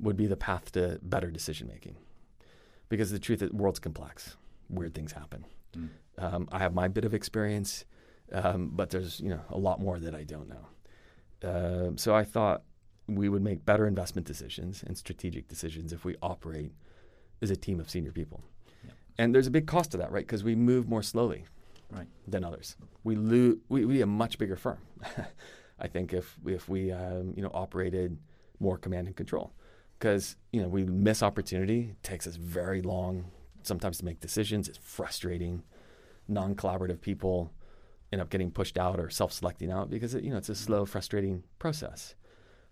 [0.00, 1.96] would be the path to better decision making.
[2.88, 4.36] Because the truth is, the world's complex.
[4.68, 5.44] Weird things happen.
[5.76, 5.88] Mm.
[6.18, 7.84] Um, I have my bit of experience,
[8.32, 11.48] um, but there's you know a lot more that I don't know.
[11.48, 12.62] Uh, so I thought
[13.06, 16.72] we would make better investment decisions and strategic decisions if we operate
[17.42, 18.42] as a team of senior people.
[19.18, 20.26] And there's a big cost to that, right?
[20.26, 21.44] Because we move more slowly
[21.90, 22.06] right.
[22.26, 22.76] than others.
[23.04, 23.58] We lose.
[23.68, 24.78] We, we a much bigger firm.
[25.78, 28.16] I think if if we um, you know operated
[28.60, 29.52] more command and control,
[30.00, 31.90] because you know we miss opportunity.
[31.92, 33.30] It takes us very long
[33.62, 34.68] sometimes to make decisions.
[34.68, 35.62] It's frustrating.
[36.26, 37.52] Non-collaborative people
[38.12, 40.84] end up getting pushed out or self-selecting out because it, you know it's a slow,
[40.84, 42.16] frustrating process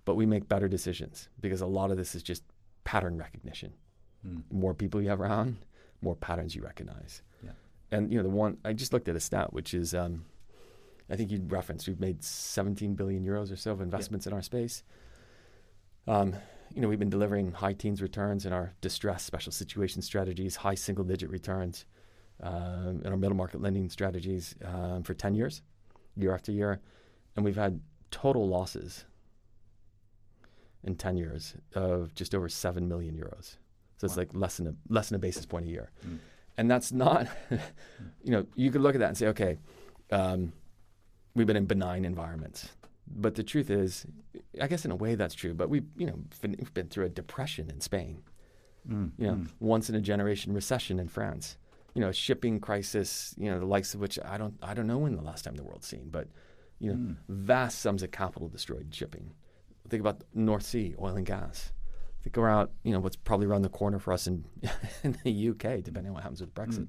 [0.08, 2.42] but we make better decisions because a lot of this is just
[2.84, 3.74] pattern recognition.
[4.26, 4.42] Mm.
[4.50, 5.58] More people you have around,
[6.00, 7.20] more patterns you recognize.
[7.44, 7.50] Yeah.
[7.90, 10.24] And you know the one I just looked at a stat, which is um,
[11.10, 14.30] I think you referenced we've made 17 billion euros or so of investments yeah.
[14.30, 14.82] in our space.
[16.06, 16.34] Um,
[16.74, 20.74] you know we've been delivering high teens returns in our distress special situation strategies, high
[20.74, 21.86] single digit returns
[22.42, 25.62] um, in our middle market lending strategies um, for 10 years,
[26.16, 26.80] year after year,
[27.36, 29.04] and we've had total losses
[30.84, 33.56] in 10 years of just over 7 million euros.
[33.96, 35.90] So it's like less than a less than a basis point a year.
[36.06, 36.18] Mm.
[36.56, 39.58] And that's not, you know, you could look at that and say, okay,
[40.10, 40.52] um,
[41.34, 42.68] we've been in benign environments.
[43.10, 44.06] But the truth is,
[44.60, 45.54] I guess in a way that's true.
[45.54, 48.22] But we, you know, we've been through a depression in Spain.
[48.88, 49.12] Mm.
[49.18, 49.48] You know, mm.
[49.60, 51.56] once in a generation recession in France.
[51.94, 53.34] You know, shipping crisis.
[53.38, 55.54] You know, the likes of which I don't, I don't know when the last time
[55.54, 56.08] the world's seen.
[56.10, 56.28] But
[56.78, 57.16] you know, mm.
[57.28, 59.32] vast sums of capital destroyed shipping.
[59.88, 61.72] Think about North Sea oil and gas.
[62.22, 64.44] Think about you know what's probably around the corner for us in
[65.02, 66.80] in the UK, depending on what happens with Brexit.
[66.80, 66.88] Mm.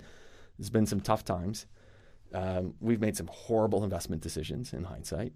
[0.58, 1.66] There's been some tough times.
[2.34, 5.34] Um, we've made some horrible investment decisions in hindsight.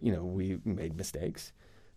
[0.00, 1.52] You know, we made mistakes.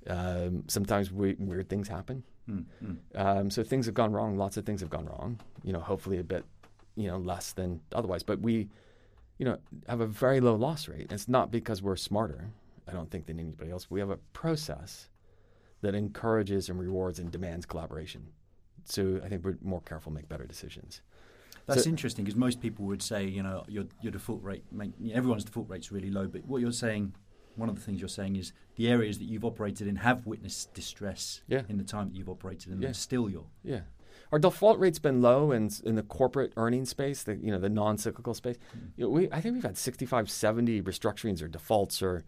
[0.08, 2.24] Um, sometimes we, weird things happen.
[2.50, 2.98] Mm, mm.
[3.16, 4.38] Um, so things have gone wrong.
[4.38, 5.40] Lots of things have gone wrong.
[5.64, 6.46] You know, hopefully a bit,
[6.96, 8.24] you know, less than otherwise.
[8.24, 8.70] But we,
[9.38, 11.12] you know, have a very low loss rate.
[11.12, 12.52] It's not because we're smarter
[12.90, 13.90] I don't think than anybody else.
[13.90, 15.10] We have a process
[15.82, 18.28] that encourages and rewards and demands collaboration.
[18.86, 21.02] So I think we're more careful, make better decisions.
[21.68, 24.64] That's so, interesting because most people would say, you know, your your default rate,
[25.14, 26.28] everyone's default rate's really low.
[26.28, 27.14] But what you're saying,
[27.56, 30.74] one of the things you're saying is the areas that you've operated in have witnessed
[30.74, 31.64] distress yeah.
[31.68, 32.88] in the time that you've operated in, yeah.
[32.88, 33.82] and still you're yeah.
[34.32, 37.70] Our default rate's been low in, in the corporate earnings space, the you know the
[37.70, 38.58] non-cyclical space.
[38.58, 38.82] Mm.
[38.96, 42.24] You know, we I think we've had 65, 70 restructurings or defaults or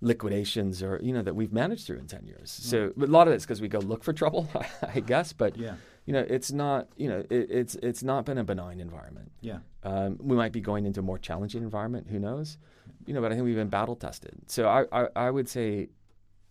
[0.00, 2.50] liquidations or you know that we've managed through in 10 years.
[2.50, 4.48] So a lot of it's because we go look for trouble,
[4.94, 5.74] I guess, but yeah
[6.06, 9.30] you know, it's not, you know, it, it's it's not been a benign environment.
[9.40, 9.58] Yeah.
[9.84, 12.08] Um, we might be going into a more challenging environment.
[12.10, 12.58] Who knows?
[13.06, 14.34] You know, but I think we've been battle tested.
[14.46, 15.88] So I, I, I would say,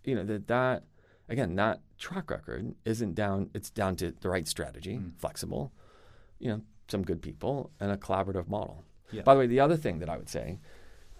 [0.04, 0.84] you know, that that
[1.30, 3.50] again, that track record isn't down.
[3.54, 5.12] It's down to the right strategy, mm.
[5.18, 5.72] flexible,
[6.40, 8.84] you know, some good people, and a collaborative model.
[9.12, 9.24] Yeah.
[9.24, 10.60] By the way, the other thing that I would say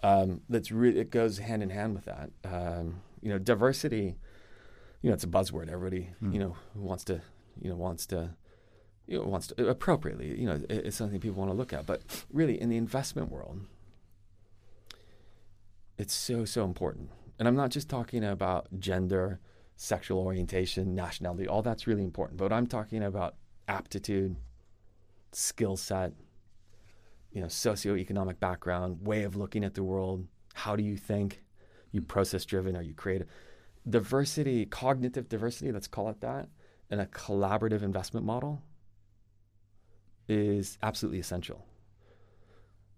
[0.02, 2.30] um, that's really it goes hand in hand with that.
[2.44, 4.16] Um, you know, diversity.
[5.00, 5.68] You know, it's a buzzword.
[5.68, 6.32] Everybody, mm.
[6.32, 7.20] you know, wants to
[7.60, 8.30] you know wants to
[9.06, 11.86] you know, wants to appropriately you know it, it's something people want to look at
[11.86, 13.60] but really in the investment world
[16.02, 17.10] it's so so important.
[17.38, 19.40] And i'm not just talking about gender
[19.76, 23.34] sexual orientation nationality all that's really important but i'm talking about
[23.66, 24.36] aptitude
[25.32, 26.12] skill set
[27.32, 30.26] you know socioeconomic background way of looking at the world.
[30.54, 31.42] How do you think?
[31.90, 33.28] You process driven are you creative?
[33.88, 36.48] Diversity cognitive diversity let's call it that
[36.90, 38.62] and a collaborative investment model
[40.28, 41.66] is absolutely essential.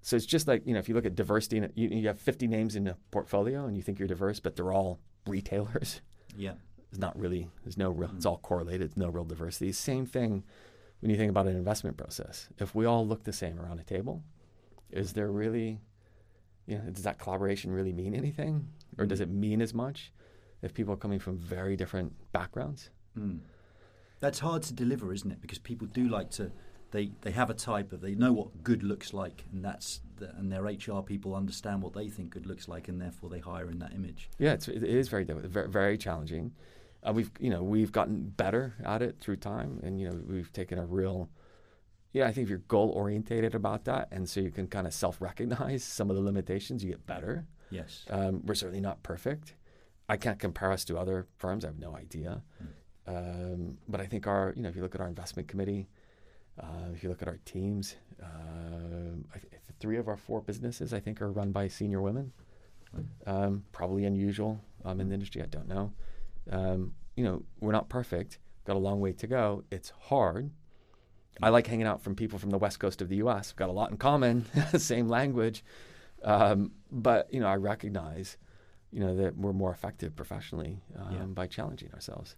[0.05, 2.21] So it's just like, you know, if you look at diversity, in, you, you have
[2.21, 6.01] 50 names in a portfolio and you think you're diverse, but they're all retailers.
[6.37, 6.55] Yeah.
[6.91, 8.17] It's not really, there's no real, mm-hmm.
[8.17, 9.71] it's all correlated, it's no real diversity.
[9.71, 10.43] Same thing
[10.99, 12.49] when you think about an investment process.
[12.59, 14.25] If we all look the same around a table,
[14.91, 15.81] is there really,
[16.67, 18.67] you know, does that collaboration really mean anything?
[18.99, 19.25] Or does mm.
[19.25, 20.13] it mean as much
[20.61, 22.91] if people are coming from very different backgrounds?
[23.17, 23.39] Mm.
[24.19, 25.41] That's hard to deliver, isn't it?
[25.41, 26.51] Because people do like to.
[26.95, 30.31] They, they have a type of they know what good looks like and that's the,
[30.37, 33.69] and their HR people understand what they think good looks like and therefore they hire
[33.69, 34.31] in that image.
[34.39, 36.53] Yeah, it's, it is very very, very challenging.
[37.03, 40.53] Uh, we've you know we've gotten better at it through time and you know we've
[40.53, 41.29] taken a real
[42.13, 44.95] yeah I think if you're goal orientated about that and so you can kind of
[44.95, 47.45] self recognize some of the limitations you get better.
[47.71, 49.57] Yes, um, we're certainly not perfect.
[50.09, 51.65] I can't compare us to other firms.
[51.65, 52.43] I have no idea.
[52.63, 52.69] Mm.
[53.07, 55.89] Um, but I think our, you know, if you look at our investment committee,
[56.61, 58.27] uh, if you look at our teams, uh,
[59.33, 59.45] th-
[59.81, 62.33] three of our four businesses, I think, are run by senior women.
[63.27, 65.43] Um, probably unusual um, in the industry.
[65.43, 65.93] I don't know.
[66.51, 68.39] Um, you know, we're not perfect.
[68.65, 69.65] Got a long way to go.
[69.71, 70.51] It's hard.
[71.43, 73.53] I like hanging out from people from the west coast of the U.S.
[73.53, 74.45] We've got a lot in common,
[74.79, 75.65] same language.
[76.23, 78.37] Um, but you know, I recognize,
[78.93, 81.25] you know, that we're more effective professionally um, yeah.
[81.25, 82.37] by challenging ourselves.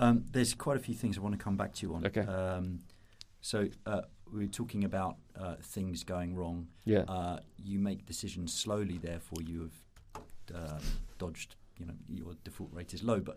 [0.00, 2.06] Um, there's quite a few things I want to come back to you on.
[2.06, 2.22] Okay.
[3.42, 4.02] So uh,
[4.32, 6.68] we are talking about uh, things going wrong.
[6.84, 7.00] Yeah.
[7.08, 9.70] Uh, you make decisions slowly, therefore you
[10.54, 10.80] have um,
[11.18, 11.56] dodged.
[11.78, 13.20] You know your default rate is low.
[13.20, 13.36] But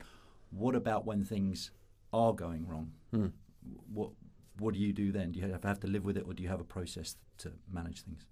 [0.52, 1.72] what about when things
[2.14, 2.92] are going wrong?
[3.12, 3.28] Hmm.
[3.92, 4.12] What
[4.60, 5.32] what do you do then?
[5.32, 8.02] Do you have to live with it, or do you have a process to manage
[8.02, 8.26] things?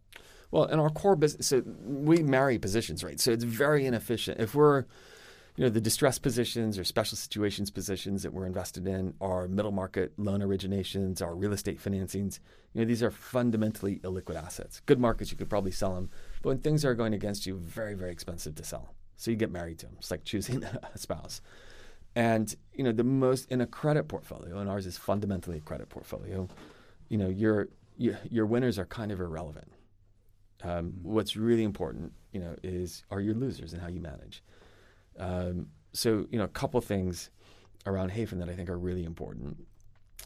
[0.52, 3.20] Well, in our core business, so we marry positions, right?
[3.20, 4.40] So it's very inefficient.
[4.40, 4.86] If we're
[5.56, 9.72] you know, the distressed positions or special situations positions that we're invested in are middle
[9.72, 12.40] market loan originations, our real estate financings.
[12.74, 14.82] You know, these are fundamentally illiquid assets.
[14.88, 16.10] Good markets, you could probably sell them,
[16.42, 18.96] but when things are going against you, very, very expensive to sell.
[19.16, 19.96] So you get married to them.
[20.00, 20.64] It's like choosing
[20.94, 21.40] a spouse.
[22.16, 25.90] And you know, the most in a credit portfolio, and ours is fundamentally a credit
[25.90, 26.48] portfolio.
[27.10, 29.72] You know, your your, your winners are kind of irrelevant.
[30.64, 34.44] Um, what's really important, you know, is are your losers and how you manage.
[35.20, 37.30] Um, so you know, a couple things
[37.86, 39.58] around Hayfin that I think are really important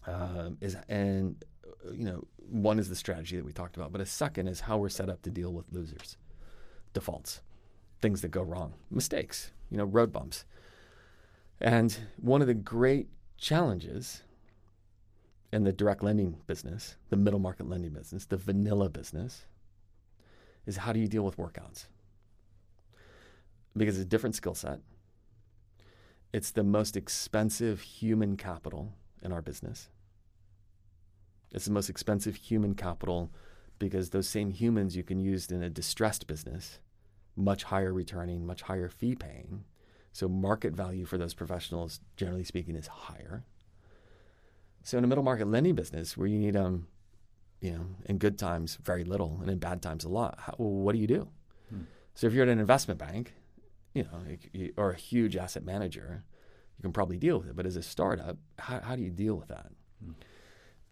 [0.06, 1.43] um, is and
[1.91, 4.78] you know one is the strategy that we talked about, but a second is how
[4.78, 6.17] we're set up to deal with losers,
[6.93, 7.41] defaults,
[8.02, 10.45] things that go wrong, mistakes, you know, road bumps.
[11.60, 14.23] And one of the great challenges
[15.52, 19.45] in the direct lending business, the middle market lending business, the vanilla business,
[20.65, 21.88] is how do you deal with workouts?
[23.77, 24.79] Because it's a different skill set.
[26.33, 29.89] It's the most expensive human capital in our business.
[31.51, 33.31] It's the most expensive human capital
[33.79, 36.79] because those same humans you can use in a distressed business,
[37.35, 39.63] much higher returning, much higher fee paying.
[40.11, 43.45] So market value for those professionals, generally speaking, is higher.
[44.83, 46.87] So in a middle market lending business where you need um,
[47.61, 50.93] you know, in good times very little and in bad times a lot, how, what
[50.93, 51.27] do you do?
[51.69, 51.81] Hmm.
[52.15, 53.33] So if you're at an investment bank
[53.97, 56.23] you know, or a huge asset manager,
[56.77, 57.55] you can probably deal with it.
[57.55, 59.71] But as a startup, how, how do you deal with that?
[60.05, 60.13] Mm.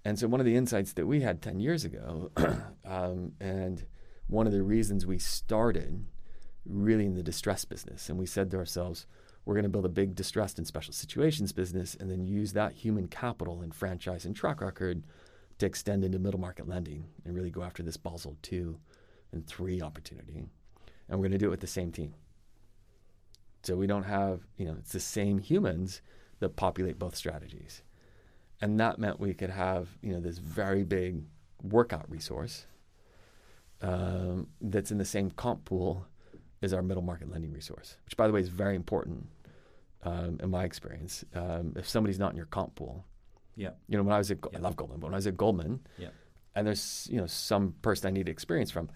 [0.03, 2.31] And so one of the insights that we had 10 years ago,
[2.85, 3.85] um, and
[4.27, 6.05] one of the reasons we started
[6.65, 9.07] really in the distress business, and we said to ourselves,
[9.45, 12.73] we're going to build a big distressed and special situations business and then use that
[12.73, 15.03] human capital and franchise and track record
[15.59, 18.77] to extend into middle market lending and really go after this Basel two
[19.31, 20.45] and three opportunity.
[21.07, 22.15] And we're going to do it with the same team.
[23.65, 26.01] So we don't have, you know, it's the same humans
[26.39, 27.81] that populate both strategies.
[28.61, 31.23] And that meant we could have, you know, this very big
[31.61, 32.67] workout resource
[33.81, 36.05] um, that's in the same comp pool
[36.61, 39.27] as our middle market lending resource, which, by the way, is very important
[40.03, 41.25] um, in my experience.
[41.33, 43.05] Um, if somebody's not in your comp pool,
[43.55, 44.59] yeah, you know, when I was at, yeah.
[44.59, 46.09] I love Goldman, but when I was at Goldman, yeah,
[46.55, 48.89] and there's you know some person I need experience from,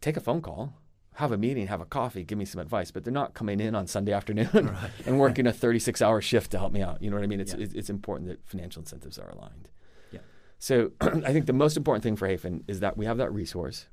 [0.00, 0.74] take a phone call,
[1.14, 2.90] have a meeting, have a coffee, give me some advice.
[2.90, 4.90] But they're not coming in on Sunday afternoon right.
[5.06, 7.02] and working a 36 hour shift to help me out.
[7.02, 7.40] You know what I mean?
[7.40, 7.66] It's, yeah.
[7.74, 9.68] it's, important that financial incentives are aligned.
[10.10, 10.20] Yeah.
[10.58, 13.86] So I think the most important thing for Hayfin is that we have that resource,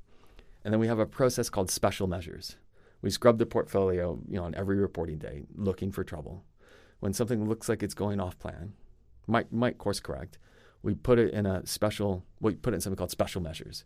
[0.64, 2.56] and then we have a process called special measures.
[3.02, 6.44] We scrub the portfolio, you know, on every reporting day, looking for trouble.
[7.00, 8.74] When something looks like it's going off plan,
[9.26, 10.38] might might course correct,
[10.82, 12.24] we put it in a special.
[12.40, 13.84] We put it in something called special measures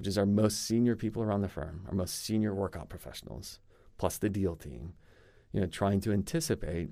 [0.00, 3.60] which is our most senior people around the firm, our most senior workout professionals,
[3.98, 4.94] plus the deal team,
[5.52, 6.88] you know, trying to anticipate,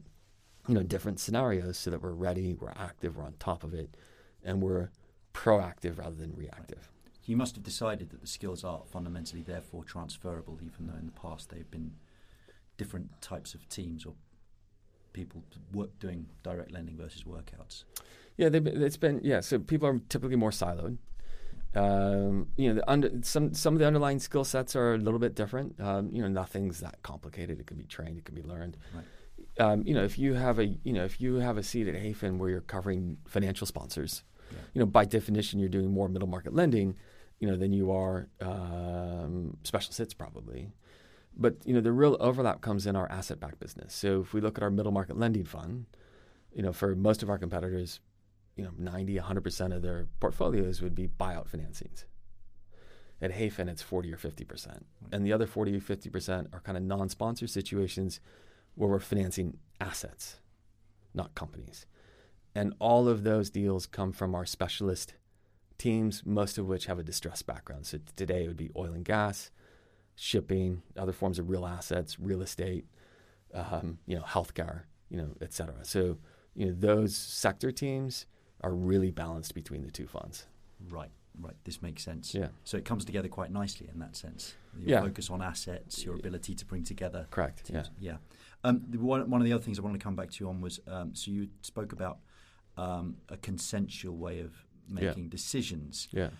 [0.69, 3.97] you know, different scenarios so that we're ready, we're active, we're on top of it,
[4.45, 4.91] and we're
[5.33, 6.91] proactive rather than reactive.
[7.25, 11.13] You must have decided that the skills are fundamentally therefore transferable, even though in the
[11.13, 11.93] past they've been
[12.77, 14.13] different types of teams or
[15.15, 15.43] people
[15.73, 17.85] work doing direct lending versus workouts.
[18.37, 19.41] Yeah, it's been yeah.
[19.41, 20.99] So people are typically more siloed.
[21.75, 25.21] Um, you know, the under, some some of the underlying skill sets are a little
[25.21, 25.79] bit different.
[25.81, 27.61] Um, you know, nothing's that complicated.
[27.61, 28.19] It can be trained.
[28.19, 28.77] It can be learned.
[28.95, 29.05] Right.
[29.61, 31.95] Um, you know, if you have a you know if you have a seat at
[31.95, 34.59] Hayfin where you're covering financial sponsors, yeah.
[34.75, 36.97] you know, by definition, you're doing more middle market lending,
[37.39, 40.73] you know, than you are um, special sits probably.
[41.37, 43.95] But you know, the real overlap comes in our asset-backed business.
[43.95, 45.87] So if we look at our middle market lending fund,
[46.53, 48.01] you know, for most of our competitors,
[48.59, 52.05] you know 90 100% of their portfolios would be buyout financings.
[53.23, 56.83] At Hayfin it's 40 or 50% and the other 40 or 50% are kind of
[56.83, 58.21] non-sponsor situations
[58.75, 60.41] where we're financing assets
[61.15, 61.87] not companies.
[62.55, 65.15] And all of those deals come from our specialist
[65.79, 67.87] teams most of which have a distressed background.
[67.87, 69.53] So today it would be oil and gas
[70.17, 72.85] shipping other forms of real assets real estate
[73.55, 75.85] um, you know healthcare you know et cetera.
[75.85, 76.19] So
[76.57, 78.27] you know those sector teams
[78.63, 80.47] are really balanced between the two funds.
[80.91, 81.55] Right, right.
[81.65, 82.35] This makes sense.
[82.35, 82.49] Yeah.
[82.65, 84.55] So it comes together quite nicely in that sense.
[84.79, 85.01] Your yeah.
[85.01, 87.27] focus on assets, your ability to bring together.
[87.31, 87.65] Correct.
[87.65, 87.91] Teams.
[87.99, 88.13] Yeah.
[88.13, 88.17] Yeah.
[88.65, 90.61] Um, one, one of the other things I wanted to come back to you on
[90.61, 92.19] was um, so you spoke about
[92.77, 94.53] um, a consensual way of
[94.89, 95.31] making yeah.
[95.31, 96.09] decisions.
[96.11, 96.31] Yeah.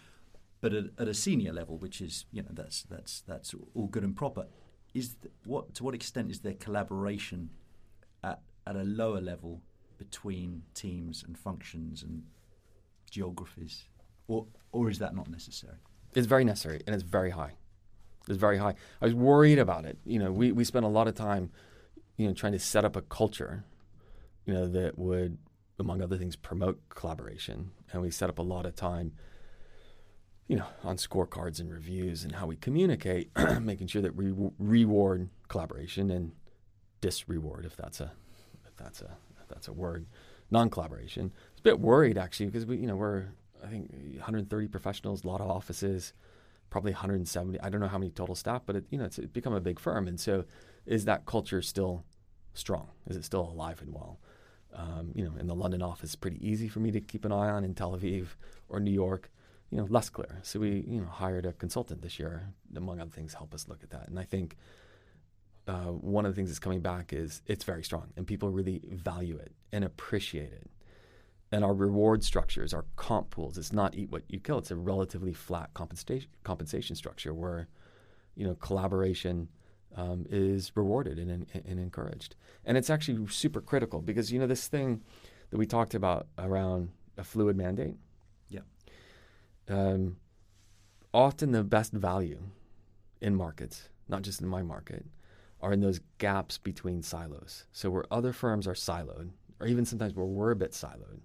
[0.61, 4.03] But at, at, a senior level, which is you know that's that's that's all good
[4.03, 4.47] and proper,
[4.93, 7.51] is th- what to what extent is there collaboration
[8.25, 9.63] at at a lower level
[9.99, 12.23] between teams and functions and
[13.11, 13.85] geographies,
[14.29, 15.79] or or is that not necessary?
[16.15, 17.55] It's very necessary, and it's very high.
[18.29, 18.75] It's very high.
[19.01, 19.99] I was worried about it.
[20.05, 21.51] You know, we we spent a lot of time,
[22.17, 23.65] you know, trying to set up a culture,
[24.47, 25.39] you know, that would,
[25.79, 29.13] among other things, promote collaboration, and we set up a lot of time.
[30.47, 33.31] You know, on scorecards and reviews and how we communicate,
[33.61, 36.33] making sure that we reward collaboration and
[37.03, 38.13] disreward if that's a
[38.67, 40.07] if that's a that's a word,
[40.51, 41.33] non-collaboration.
[41.35, 43.27] I was a bit worried actually because we, you know, we're
[43.63, 46.13] I think 130 professionals, a lot of offices,
[46.71, 47.61] probably 170.
[47.61, 49.61] I don't know how many total staff, but it, you know, it's, it's become a
[49.61, 50.45] big firm, and so
[50.87, 52.05] is that culture still
[52.55, 52.89] strong?
[53.07, 54.19] Is it still alive and well?
[54.75, 57.49] Um, you know, in the London office, pretty easy for me to keep an eye
[57.49, 57.65] on.
[57.65, 58.29] In Tel Aviv
[58.69, 59.31] or New York,
[59.71, 60.41] you know, less clear.
[60.43, 63.83] So we, you know, hired a consultant this year, among other things, help us look
[63.83, 64.09] at that.
[64.09, 64.57] And I think
[65.69, 68.81] uh, one of the things that's coming back is it's very strong and people really
[68.91, 70.71] value it and appreciate it.
[71.53, 74.59] And our reward structures, our comp pools, it's not eat what you kill.
[74.59, 77.69] It's a relatively flat compensation compensation structure where,
[78.35, 79.49] you know, collaboration
[79.95, 82.35] um, is rewarded and, and, and encouraged.
[82.65, 85.03] And it's actually super critical because you know this thing
[85.51, 87.97] that we talked about around a fluid mandate.
[88.49, 88.61] Yeah.
[89.69, 90.17] Um,
[91.13, 92.41] often the best value
[93.21, 95.05] in markets, not just in my market,
[95.61, 97.67] are in those gaps between silos.
[97.73, 99.31] So where other firms are siloed,
[99.61, 101.21] or even sometimes where we're a bit siloed.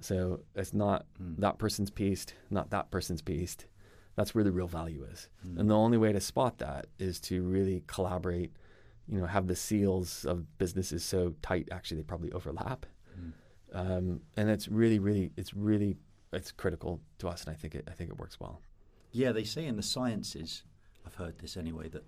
[0.00, 1.36] So it's not mm.
[1.38, 3.66] that person's pieced, not that person's pieced.
[4.14, 5.28] That's where the real value is.
[5.46, 5.60] Mm.
[5.60, 8.52] And the only way to spot that is to really collaborate
[9.08, 11.68] you know, have the seals of businesses so tight.
[11.70, 12.86] Actually, they probably overlap,
[13.18, 13.32] mm.
[13.72, 15.96] um, and it's really, really, it's really,
[16.32, 18.60] it's critical to us, and I think it, I think it works well.
[19.12, 20.64] Yeah, they say in the sciences,
[21.06, 22.04] I've heard this anyway, that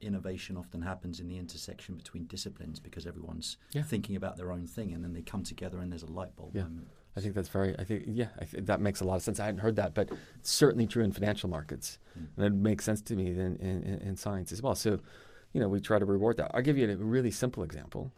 [0.00, 3.82] innovation often happens in the intersection between disciplines because everyone's yeah.
[3.82, 6.54] thinking about their own thing, and then they come together and there's a light bulb
[6.54, 6.62] yeah.
[6.62, 6.88] moment.
[7.16, 7.74] I think that's very.
[7.78, 9.40] I think yeah, I th- that makes a lot of sense.
[9.40, 12.26] I hadn't heard that, but it's certainly true in financial markets, mm.
[12.36, 14.74] and it makes sense to me in, in, in, science as well.
[14.74, 14.98] So,
[15.54, 16.50] you know, we try to reward that.
[16.52, 18.12] I'll give you a really simple example.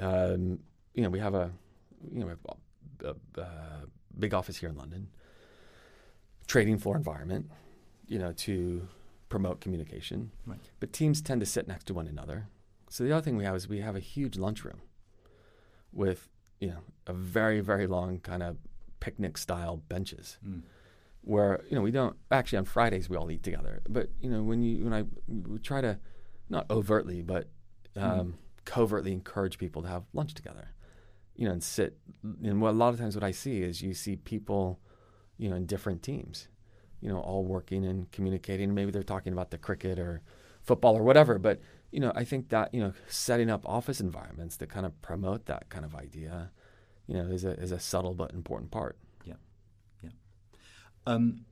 [0.00, 0.60] Um,
[0.94, 1.50] you know, we have a
[2.10, 2.36] you know
[3.04, 3.82] a, a, a
[4.18, 5.08] big office here in London,
[6.46, 7.50] trading floor environment.
[8.06, 8.88] You know, to
[9.28, 10.60] promote communication, right.
[10.80, 12.48] but teams tend to sit next to one another.
[12.88, 14.80] So the other thing we have is we have a huge lunchroom
[15.92, 16.28] with
[16.60, 18.56] you know a very very long kind of
[19.00, 20.62] picnic style benches mm.
[21.22, 24.42] where you know we don't actually on Fridays we all eat together but you know
[24.42, 25.98] when you when I we try to
[26.48, 27.48] not overtly but
[27.96, 28.02] mm.
[28.02, 28.32] um, mm.
[28.64, 30.68] covertly encourage people to have lunch together
[31.34, 33.94] you know and sit and what a lot of times what I see is you
[33.94, 34.80] see people
[35.38, 36.48] you know in different teams
[37.06, 40.20] you know all working and communicating maybe they're talking about the cricket or
[40.62, 41.60] football or whatever but
[41.96, 45.46] you know, I think that you know, setting up office environments that kind of promote
[45.46, 46.50] that kind of idea,
[47.06, 48.98] you know, is a is a subtle but important part.
[49.24, 49.34] Yeah,
[50.02, 50.10] yeah.
[51.06, 51.46] Um,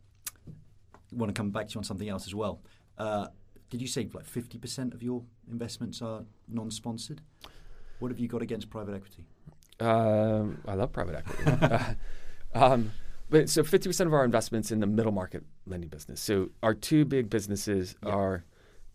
[1.12, 2.60] want to come back to you on something else as well.
[2.98, 3.28] Uh,
[3.70, 7.20] did you say like fifty percent of your investments are non-sponsored?
[8.00, 9.24] What have you got against private equity?
[9.80, 11.96] Um, I love private equity.
[12.54, 12.90] um,
[13.34, 16.20] but so fifty percent of our investments in the middle market lending business.
[16.20, 18.10] So our two big businesses yeah.
[18.10, 18.44] are.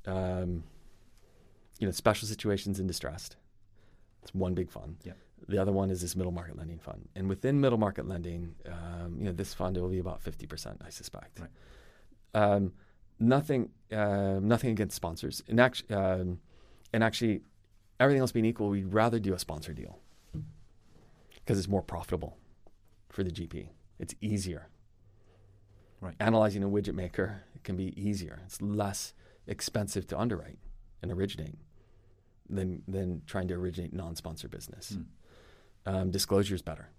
[0.06, 0.64] Um,
[1.80, 3.38] you know, special situations and distressed.
[4.22, 4.98] It's one big fund.
[5.04, 5.14] Yeah.
[5.48, 9.16] The other one is this middle market lending fund, and within middle market lending, um,
[9.18, 11.40] you know, this fund will be about fifty percent, I suspect.
[11.40, 11.50] Right.
[12.36, 12.74] Um,
[13.20, 16.40] nothing, uh, nothing against sponsors, and actually, um,
[16.94, 17.42] and actually,
[18.00, 19.98] everything else being equal, we'd rather do a sponsor deal
[21.36, 22.38] because it's more profitable
[23.10, 23.70] for the GP.
[24.00, 24.70] It's easier.
[26.02, 26.16] Right.
[26.20, 28.40] Analyzing a widget maker can be easier.
[28.46, 29.14] It's less
[29.48, 30.60] expensive to underwrite
[31.02, 31.56] and originate
[32.50, 34.98] than than trying to originate non-sponsor business.
[34.98, 35.06] Mm.
[35.86, 36.90] Um, disclosure is better.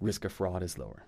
[0.00, 1.06] Risk of fraud is lower.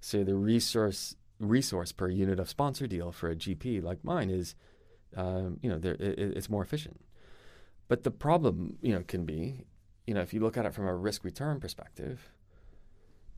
[0.00, 4.54] So the resource resource per unit of sponsor deal for a GP like mine is,
[5.16, 7.00] um, you know, it, it's more efficient.
[7.88, 9.64] But the problem, you know, can be,
[10.06, 12.32] you know, if you look at it from a risk return perspective,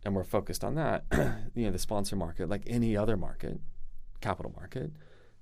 [0.06, 1.04] and we're focused on that,
[1.56, 3.58] you know, the sponsor market, like any other market,
[4.20, 4.92] capital market,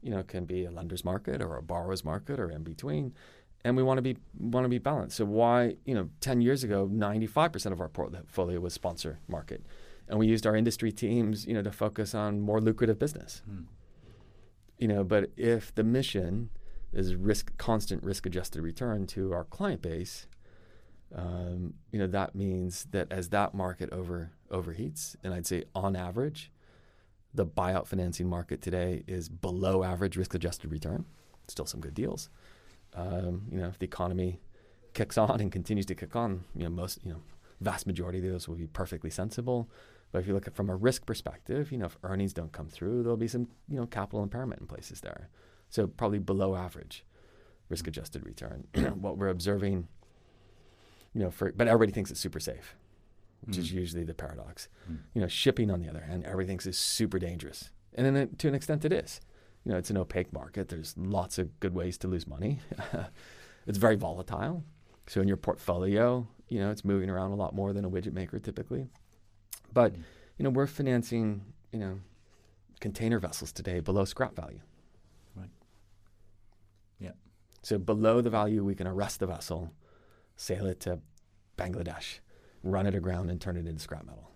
[0.01, 3.13] you know, can be a lender's market or a borrower's market or in between.
[3.63, 5.19] And we want to be want to be balanced.
[5.19, 9.67] So why, you know, 10 years ago, 95% of our portfolio was sponsor market.
[10.09, 13.43] And we used our industry teams, you know, to focus on more lucrative business.
[13.45, 13.65] Hmm.
[14.79, 16.49] You know, but if the mission
[16.91, 20.27] is risk constant risk adjusted return to our client base,
[21.15, 25.97] um, you know, that means that as that market over overheats, and I'd say on
[25.97, 26.51] average,
[27.35, 31.05] the buyout financing market today is below average risk adjusted return.
[31.49, 32.31] Still some good deals.
[32.95, 34.41] Um, you know, if the economy
[34.95, 37.23] kicks on and continues to kick on, you know, most, you know,
[37.61, 39.69] vast majority of those will be perfectly sensible.
[40.13, 42.69] But if you look at from a risk perspective, you know, if earnings don't come
[42.69, 45.29] through, there'll be some, you know, capital impairment in places there.
[45.71, 47.05] So probably below average
[47.69, 48.69] risk adjusted return.
[48.95, 49.89] what we're observing,
[51.13, 52.77] you know, for but everybody thinks it's super safe
[53.45, 53.61] which mm.
[53.61, 54.69] is usually the paradox.
[54.91, 54.99] Mm.
[55.15, 58.49] You know, shipping on the other hand, everything is super dangerous, and then it, to
[58.49, 59.21] an extent, it is.
[59.65, 60.69] You know, it's an opaque market.
[60.69, 62.61] There's lots of good ways to lose money.
[63.67, 64.63] it's very volatile.
[65.07, 68.13] So in your portfolio, you know, it's moving around a lot more than a widget
[68.13, 68.89] maker typically.
[69.73, 70.03] But mm.
[70.39, 71.43] you know, we're financing
[71.73, 72.01] you know
[72.81, 74.61] container vessels today below scrap value.
[75.35, 75.49] Right.
[76.99, 77.13] Yeah.
[77.63, 79.73] So below the value, we can arrest the vessel,
[80.37, 81.01] sail it to
[81.57, 82.19] Bangladesh,
[82.65, 84.31] run it aground and turn it into scrap metal.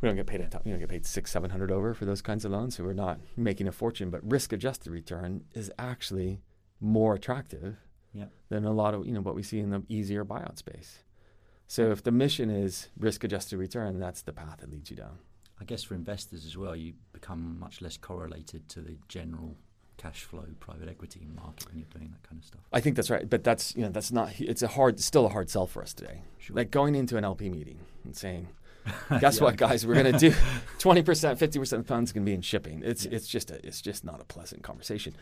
[0.00, 2.04] We don't get paid a ton, you don't get paid six, seven hundred over for
[2.04, 4.10] those kinds of loans, so we're not making a fortune.
[4.10, 6.40] But risk-adjusted return is actually
[6.80, 7.76] more attractive
[8.12, 8.26] yeah.
[8.48, 11.04] than a lot of you know what we see in the easier buyout space.
[11.66, 15.18] So if the mission is risk-adjusted return, that's the path that leads you down.
[15.60, 19.56] I guess for investors as well, you become much less correlated to the general
[19.96, 22.60] cash flow private equity market when you're doing that kind of stuff.
[22.72, 25.28] I think that's right, but that's you know that's not it's a hard still a
[25.28, 26.22] hard sell for us today.
[26.38, 26.56] Sure.
[26.56, 28.48] Like going into an LP meeting and saying,
[29.20, 29.44] "Guess yeah.
[29.44, 29.86] what, guys?
[29.86, 30.34] We're going to do
[30.78, 33.12] twenty percent, fifty percent of the funds going to be in shipping." It's yeah.
[33.12, 35.14] it's just a, it's just not a pleasant conversation.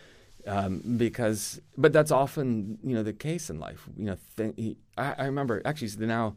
[0.47, 3.89] Um, because, but that's often you know the case in life.
[3.97, 6.37] You know, th- he, I, I remember actually the now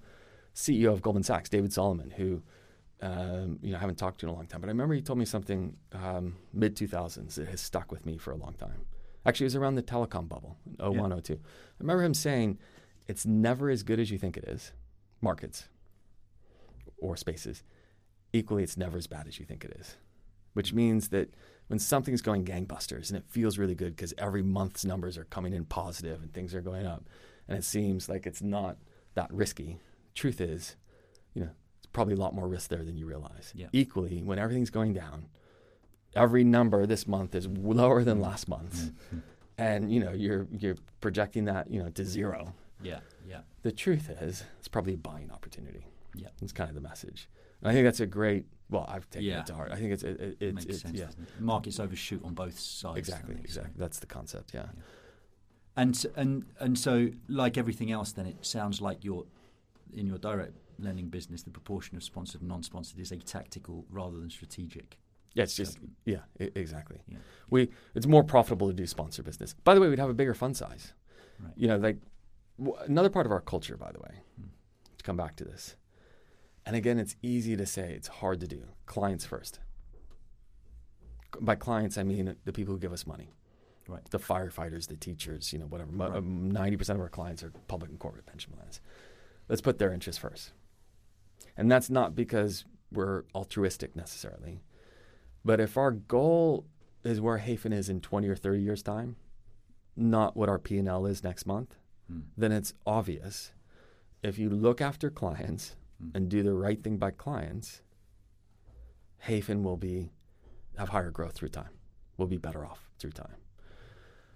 [0.55, 2.41] CEO of Goldman Sachs, David Solomon, who
[3.01, 4.95] um, you know, I haven't talked to you in a long time, but I remember
[4.95, 8.53] he told me something um, mid 2000s that has stuck with me for a long
[8.53, 8.85] time.
[9.25, 11.19] Actually, it was around the telecom bubble, 01, yeah.
[11.19, 11.33] 02.
[11.33, 11.37] I
[11.79, 12.57] remember him saying,
[13.07, 14.71] it's never as good as you think it is,
[15.21, 15.67] markets
[16.97, 17.63] or spaces.
[18.33, 19.97] Equally, it's never as bad as you think it is,
[20.53, 21.33] which means that
[21.67, 25.53] when something's going gangbusters and it feels really good because every month's numbers are coming
[25.53, 27.05] in positive and things are going up,
[27.47, 28.77] and it seems like it's not
[29.15, 29.77] that risky.
[30.15, 30.75] Truth is,
[31.33, 31.49] you know,
[31.97, 33.51] probably a lot more risk there than you realize.
[33.55, 33.67] Yeah.
[33.73, 35.25] Equally, when everything's going down,
[36.15, 39.19] every number this month is lower than last month, mm-hmm.
[39.57, 42.53] and you know you're you're projecting that you know to zero.
[42.83, 43.39] Yeah, yeah.
[43.63, 45.87] The truth is, it's probably a buying opportunity.
[46.13, 47.29] Yeah, it's kind of the message.
[47.61, 48.45] And I think that's a great.
[48.69, 49.39] Well, I've taken yeah.
[49.39, 49.71] it to heart.
[49.71, 51.07] I think it's it, it, it's, it's yeah.
[51.39, 52.99] Markets overshoot on both sides.
[52.99, 53.73] Exactly, exactly.
[53.73, 53.79] So.
[53.79, 54.51] That's the concept.
[54.53, 54.65] Yeah.
[54.65, 54.81] yeah.
[55.77, 59.25] And and and so, like everything else, then it sounds like you're
[59.95, 61.43] in your direct lending business.
[61.43, 64.97] The proportion of sponsored and non-sponsored is a tactical rather than strategic.
[65.34, 66.99] Yeah, it's just yeah, I- exactly.
[67.07, 67.17] Yeah.
[67.49, 69.53] We it's more profitable to do sponsor business.
[69.63, 70.93] By the way, we'd have a bigger fund size.
[71.39, 71.53] Right.
[71.55, 71.97] You know, like
[72.57, 74.47] w- another part of our culture, by the way, hmm.
[74.97, 75.75] to come back to this.
[76.65, 78.63] And again, it's easy to say, it's hard to do.
[78.88, 79.59] Clients first.
[81.39, 83.34] By clients, I mean the people who give us money.
[83.88, 84.03] Right.
[84.09, 85.91] The firefighters, the teachers, you know, whatever.
[85.91, 86.21] Right.
[86.21, 88.82] 90% of our clients are public and corporate pension plans.
[89.47, 90.51] Let's put their interests first.
[91.57, 94.61] And that's not because we're altruistic necessarily.
[95.43, 96.65] But if our goal
[97.03, 99.15] is where Hayfin is in 20 or 30 years' time,
[99.95, 101.75] not what our P&L is next month,
[102.07, 102.19] hmm.
[102.37, 103.51] then it's obvious.
[104.21, 106.09] If you look after clients hmm.
[106.15, 107.81] and do the right thing by clients,
[109.27, 110.11] Hayfin will be
[110.77, 111.71] have higher growth through time.
[112.17, 113.37] We'll be better off through time.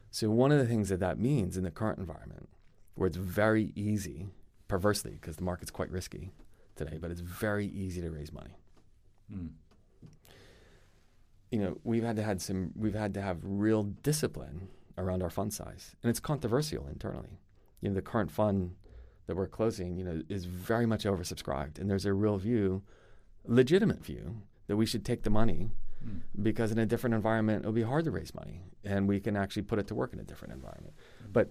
[0.10, 2.50] So one of the things that that means in the current environment,
[2.96, 4.28] where it's very easy,
[4.68, 6.32] perversely, because the market's quite risky
[6.84, 8.58] today, but it's very easy to raise money.
[9.32, 9.48] Hmm
[11.52, 15.30] you know, we've had to had some, we've had to have real discipline around our
[15.30, 17.40] fund size, and it's controversial internally.
[17.82, 18.76] You know, the current fund
[19.28, 22.84] that we're closing, you know, is very much oversubscribed, and there's a real view,
[23.46, 25.72] legitimate view, that we should take the money
[26.06, 26.22] mm.
[26.42, 29.64] because in a different environment it'll be hard to raise money, and we can actually
[29.64, 30.94] put it to work in a different environment.
[31.22, 31.34] Mm.
[31.34, 31.50] But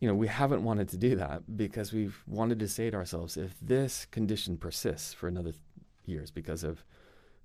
[0.00, 3.36] you know, we haven't wanted to do that because we've wanted to say to ourselves,
[3.36, 5.62] if this condition persists for another th-
[6.04, 6.84] years because of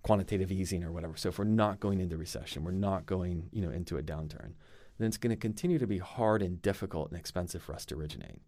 [0.04, 1.16] quantitative easing or whatever.
[1.18, 4.54] So if we're not going into recession, we're not going, you know, into a downturn,
[4.98, 7.96] then it's going to continue to be hard and difficult and expensive for us to
[7.96, 8.42] originate.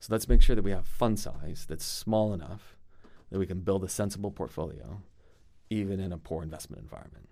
[0.00, 2.76] So let's make sure that we have fund size that's small enough
[3.30, 5.02] that we can build a sensible portfolio
[5.70, 7.28] even in a poor investment environment.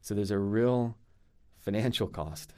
[0.00, 0.96] So there's a real
[1.58, 2.54] financial cost.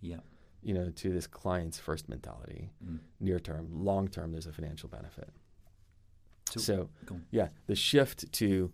[0.00, 0.18] Yeah.
[0.62, 2.70] You know, to this client's first mentality.
[2.84, 2.98] Mm.
[3.18, 5.30] Near term, long term, there's a financial benefit.
[6.50, 6.88] So, so
[7.30, 8.72] yeah, the shift to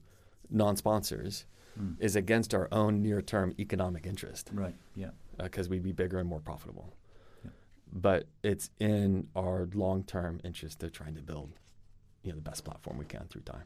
[0.51, 1.45] non-sponsors
[1.78, 1.97] mm.
[2.01, 4.51] is against our own near-term economic interest.
[4.53, 4.74] Right.
[4.95, 5.11] Yeah.
[5.39, 6.95] Because uh, we'd be bigger and more profitable.
[7.45, 7.51] Yeah.
[7.93, 11.53] But it's in our long-term interest of trying to build,
[12.22, 13.64] you know, the best platform we can through time.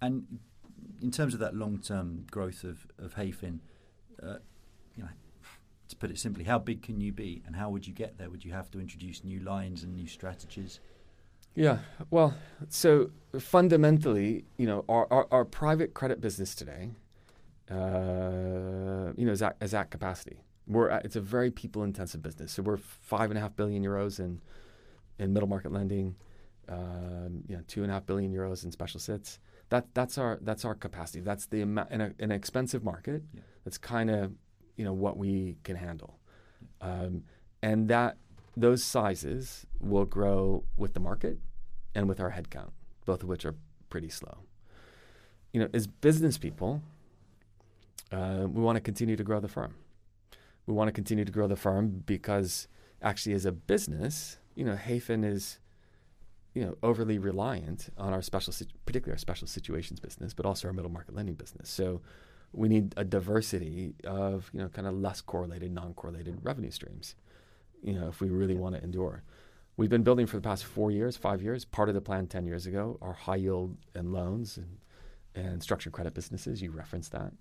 [0.00, 0.40] And
[1.00, 3.60] in terms of that long-term growth of of Hayfin,
[4.22, 4.38] uh,
[4.96, 5.08] you know,
[5.88, 8.30] to put it simply, how big can you be, and how would you get there?
[8.30, 10.80] Would you have to introduce new lines and new strategies?
[11.54, 11.78] Yeah,
[12.10, 12.34] well,
[12.68, 16.90] so fundamentally, you know, our, our, our private credit business today,
[17.70, 20.42] uh, you know, is at, is at capacity.
[20.66, 22.52] We're at, it's a very people-intensive business.
[22.52, 24.40] So we're five and a half billion euros in
[25.18, 26.16] in middle market lending,
[26.68, 29.38] um, you know, two and a half billion euros in special sits.
[29.68, 31.20] That that's our that's our capacity.
[31.20, 33.22] That's the amount in, a, in an expensive market.
[33.32, 33.42] Yeah.
[33.64, 34.32] That's kind of
[34.76, 36.18] you know what we can handle,
[36.80, 37.24] um,
[37.62, 38.16] and that
[38.56, 41.38] those sizes will grow with the market
[41.94, 42.70] and with our headcount,
[43.04, 43.54] both of which are
[43.88, 44.38] pretty slow.
[45.52, 46.82] You know, as business people,
[48.12, 49.74] uh, we want to continue to grow the firm.
[50.66, 52.68] We want to continue to grow the firm because
[53.02, 55.58] actually, as a business, you know, Hayfin is,
[56.54, 58.52] you know, overly reliant on our special,
[58.86, 61.68] particularly our special situations business, but also our middle market lending business.
[61.68, 62.00] So
[62.54, 67.16] we need a diversity of, you know, kind of less correlated, non-correlated revenue streams
[67.84, 69.22] you know, if we really want to endure.
[69.76, 71.64] We've been building for the past four years, five years.
[71.64, 74.78] Part of the plan 10 years ago are high yield and loans and,
[75.34, 76.62] and structured credit businesses.
[76.62, 77.32] You referenced that.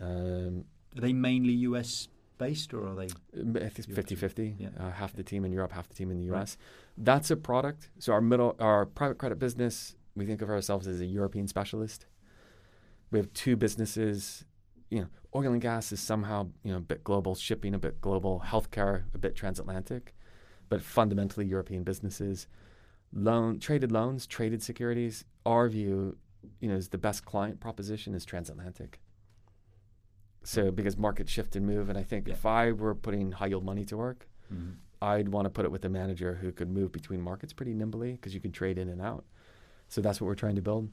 [0.00, 0.64] Um,
[0.96, 3.08] are they mainly US based or are they?
[3.64, 4.56] I think 50 50.
[4.58, 4.68] Yeah.
[4.78, 6.56] Uh, half the team in Europe, half the team in the US.
[6.58, 7.04] Right.
[7.04, 7.88] That's a product.
[7.98, 12.06] So our middle, our private credit business, we think of ourselves as a European specialist.
[13.10, 14.44] We have two businesses
[14.90, 15.06] you know,
[15.36, 19.04] oil and gas is somehow you know a bit global, shipping a bit global, healthcare
[19.14, 20.14] a bit transatlantic,
[20.68, 22.48] but fundamentally European businesses.
[23.12, 25.24] Loan, traded loans, traded securities.
[25.46, 26.16] Our view,
[26.60, 29.00] you know, is the best client proposition is transatlantic.
[30.42, 32.34] So because markets shift and move, and I think Yeah.
[32.34, 34.76] if I were putting high yield money to work, Mhm.
[35.02, 38.12] I'd want to put it with a manager who could move between markets pretty nimbly
[38.12, 39.24] because you can trade in and out.
[39.88, 40.90] So that's what we're trying to build.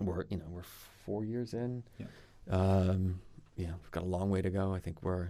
[0.00, 0.62] We're you know we're
[1.04, 1.82] four years in.
[1.98, 2.06] Yeah.
[2.50, 3.20] Um,
[3.56, 4.72] yeah, we've got a long way to go.
[4.72, 5.28] I think we're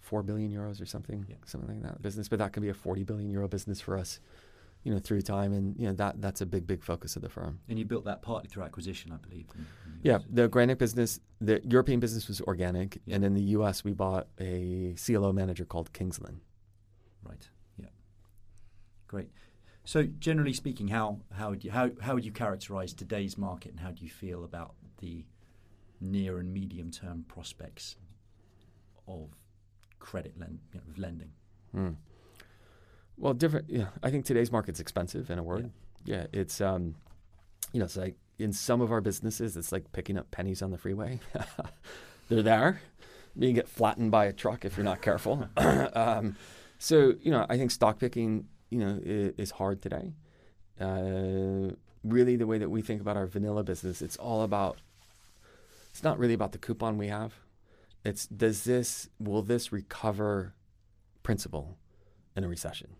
[0.00, 1.36] four billion euros or something, Yeah.
[1.46, 2.28] something like that business.
[2.28, 4.18] But that could be a forty billion euro business for us,
[4.82, 5.52] you know, through time.
[5.52, 7.60] And you know that that's a big big focus of the firm.
[7.68, 9.46] And you built that partly through acquisition, I believe.
[9.54, 13.16] in- in Yeah, the Granite business, the European business was organic, Yeah.
[13.16, 13.84] and in the U.S.
[13.84, 16.40] we bought a CLO manager called Kingsland.
[17.22, 17.48] Right.
[17.78, 17.86] Yeah.
[19.06, 19.30] Great.
[19.84, 23.80] So generally speaking, how how would you how how would you characterize today's market, and
[23.80, 25.24] how do you feel about the
[26.00, 27.96] near and medium term prospects
[29.08, 29.30] of
[29.98, 31.32] credit lend, you know, of lending?
[31.72, 31.90] Hmm.
[33.16, 33.68] Well, different.
[33.68, 35.30] Yeah, I think today's market's expensive.
[35.30, 35.70] In a word,
[36.04, 36.94] yeah, it's um,
[37.72, 40.70] you know, it's like in some of our businesses, it's like picking up pennies on
[40.70, 41.20] the freeway.
[42.28, 42.80] They're there.
[43.36, 45.48] You get flattened by a truck if you're not careful.
[45.56, 46.36] um,
[46.78, 50.14] so you know, I think stock picking, you know, is, is hard today.
[50.80, 54.80] Uh, really, the way that we think about our vanilla business, it's all about.
[55.90, 57.34] It's not really about the coupon we have.
[58.04, 60.54] It's does this will this recover
[61.22, 61.76] principal
[62.34, 62.96] in a recession?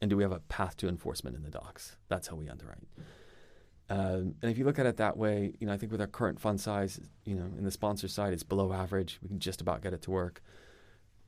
[0.00, 1.96] And do we have a path to enforcement in the docs?
[2.08, 2.88] That's how we underwrite.
[3.88, 6.08] Um, and if you look at it that way, you know, I think with our
[6.08, 9.20] current fund size, you know, in the sponsor side, it's below average.
[9.22, 10.42] We can just about get it to work.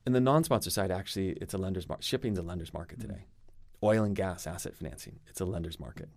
[0.05, 2.03] In the non-sponsor side, actually, it's a lender's market.
[2.03, 3.27] Shipping's a lender's market today.
[3.85, 6.09] Oil and gas asset financing, it's a lender's market.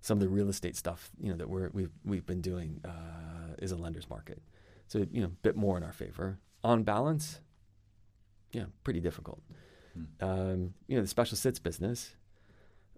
[0.00, 3.54] Some of the real estate stuff, you know, that we're we've we've been doing uh,
[3.58, 4.40] is a lender's market.
[4.86, 6.38] So you know, a bit more in our favor.
[6.62, 7.40] On balance,
[8.52, 9.42] yeah, pretty difficult.
[9.94, 10.24] Hmm.
[10.24, 12.14] Um, you know, the special sits business,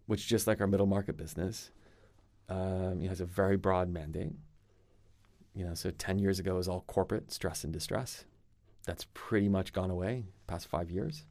[0.06, 1.70] which just like our middle market business,
[2.48, 4.32] um, you know, has a very broad mandate.
[5.54, 8.24] You know, so ten years ago it was all corporate stress and distress.
[8.84, 11.24] That's pretty much gone away past five years.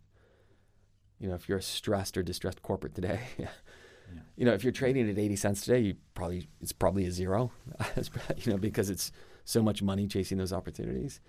[1.20, 3.20] You know, if you're a stressed or distressed corporate today,
[4.36, 7.52] you know, if you're trading at 80 cents today, you probably it's probably a zero,
[8.38, 9.12] you know, because it's
[9.46, 11.20] so much money chasing those opportunities.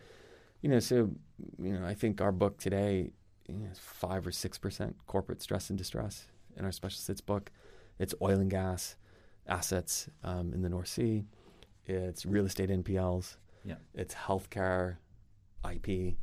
[0.62, 1.11] You know, so
[1.62, 3.12] you know, I think our book today
[3.49, 6.26] you know, is five or six percent corporate stress and distress
[6.57, 7.51] in our special sits book.
[7.99, 8.97] It's oil and gas
[9.47, 11.24] assets um, in the North Sea.
[11.87, 13.37] It's real estate NPLs.
[13.64, 13.76] Yeah.
[13.95, 14.97] It's healthcare,
[15.70, 16.16] IP.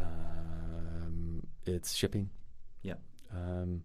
[0.00, 2.30] Um, it's shipping.
[3.34, 3.82] Um,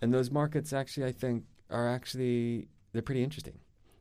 [0.00, 3.58] and those markets actually, I think, are actually they're pretty interesting.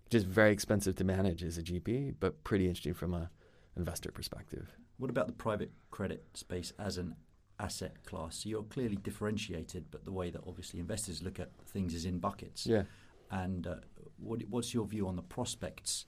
[0.10, 3.30] Just very expensive to manage as a GP, but pretty interesting from a
[3.78, 4.76] investor perspective.
[4.98, 7.16] What about the private credit space as an
[7.60, 8.44] asset class?
[8.44, 12.20] So you're clearly differentiated, but the way that obviously investors look at things is in
[12.20, 12.66] buckets.
[12.66, 12.84] Yeah.
[13.30, 13.76] And uh,
[14.18, 16.06] what, what's your view on the prospects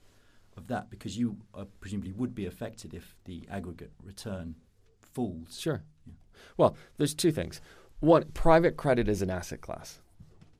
[0.56, 0.90] of that?
[0.90, 4.56] Because you uh, presumably would be affected if the aggregate return
[5.00, 5.58] falls.
[5.58, 5.82] Sure.
[6.06, 6.12] Yeah.
[6.58, 7.62] Well, there's two things.
[8.04, 9.98] One, private credit is an asset class.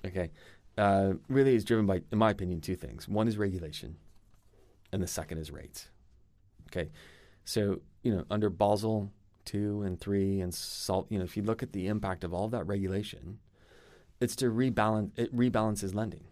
[0.05, 0.31] Okay.
[0.79, 3.07] Uh, really is driven by, in my opinion, two things.
[3.07, 3.97] One is regulation,
[4.91, 5.91] and the second is rates.
[6.69, 6.91] Okay.
[7.45, 9.11] So, you know, under Basel
[9.45, 12.49] two and three and salt, you know, if you look at the impact of all
[12.49, 13.39] that regulation,
[14.21, 16.25] it's to rebalance, it rebalances lending.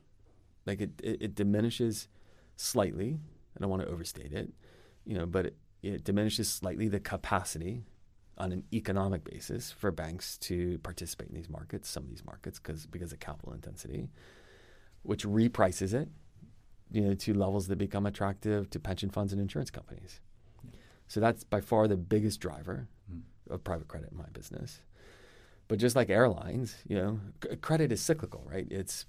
[0.64, 2.08] Like it, it, it diminishes
[2.56, 3.18] slightly.
[3.54, 4.50] I don't want to overstate it,
[5.04, 7.84] you know, but it, it diminishes slightly the capacity
[8.38, 12.58] on an economic basis for banks to participate in these markets, some of these markets,
[12.58, 14.08] because because of capital intensity,
[15.02, 16.08] which reprices it,
[16.90, 20.20] you know, to levels that become attractive to pension funds and insurance companies.
[21.08, 23.22] So that's by far the biggest driver Mm.
[23.50, 24.80] of private credit in my business.
[25.68, 28.66] But just like airlines, you know, c- credit is cyclical, right?
[28.70, 29.06] It's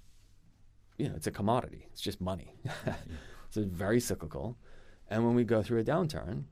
[0.98, 1.88] you know, it's a commodity.
[1.92, 2.54] It's just money.
[3.50, 4.56] so it's very cyclical.
[5.08, 6.44] And when we go through a downturn,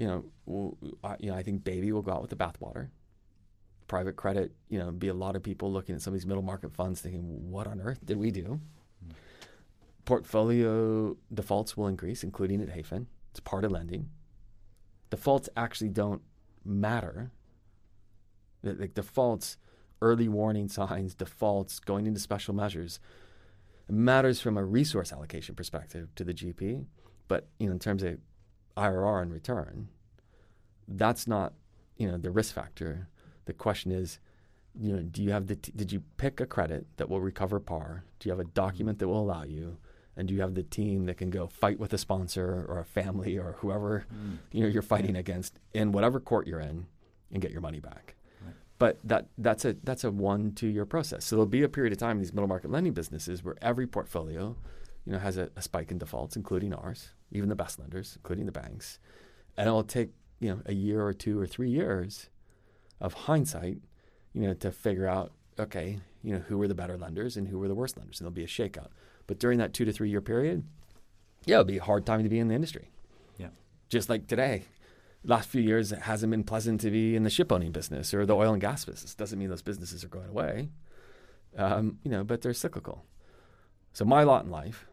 [0.00, 2.88] you know, w- I, you know, I think baby will go out with the bathwater.
[3.86, 6.42] Private credit, you know, be a lot of people looking at some of these middle
[6.42, 8.60] market funds thinking, what on earth did we do?
[9.06, 9.12] Mm.
[10.06, 13.06] Portfolio defaults will increase, including at Hayfin.
[13.30, 14.08] It's part of lending.
[15.10, 16.22] Defaults actually don't
[16.64, 17.30] matter.
[18.62, 19.58] Like defaults,
[20.00, 23.00] early warning signs, defaults, going into special measures,
[23.88, 26.86] it matters from a resource allocation perspective to the GP.
[27.28, 28.18] But you know, in terms of
[28.80, 29.88] IRR in return,
[30.88, 31.52] that's not
[31.96, 33.08] you know the risk factor.
[33.44, 34.18] The question is,
[34.78, 37.60] you know, do you have the t- did you pick a credit that will recover
[37.60, 38.04] par?
[38.18, 39.76] Do you have a document that will allow you?
[40.16, 42.84] And do you have the team that can go fight with a sponsor or a
[42.84, 44.38] family or whoever Mm.
[44.52, 46.86] you know you're fighting against in whatever court you're in
[47.32, 48.16] and get your money back?
[48.44, 48.54] Right.
[48.78, 51.24] But that that's a that's a one two year process.
[51.24, 53.86] So there'll be a period of time in these middle market lending businesses where every
[53.86, 54.56] portfolio,
[55.04, 58.46] you know, has a, a spike in defaults, including ours, even the best lenders, including
[58.46, 58.98] the banks.
[59.56, 60.10] and it will take
[60.40, 62.30] you know a year or two or three years
[63.00, 63.78] of hindsight,
[64.32, 67.58] you know, to figure out okay, you know, who were the better lenders and who
[67.58, 68.88] were the worst lenders, and there'll be a shakeout.
[69.26, 70.64] But during that two to three year period,
[71.44, 72.90] yeah, it'll be a hard time to be in the industry.
[73.38, 73.48] Yeah,
[73.88, 74.64] just like today.
[75.22, 78.24] Last few years, it hasn't been pleasant to be in the ship owning business or
[78.24, 79.14] the oil and gas business.
[79.14, 80.70] Doesn't mean those businesses are going away,
[81.58, 83.04] um, you know, but they're cyclical.
[83.92, 84.86] So my lot in life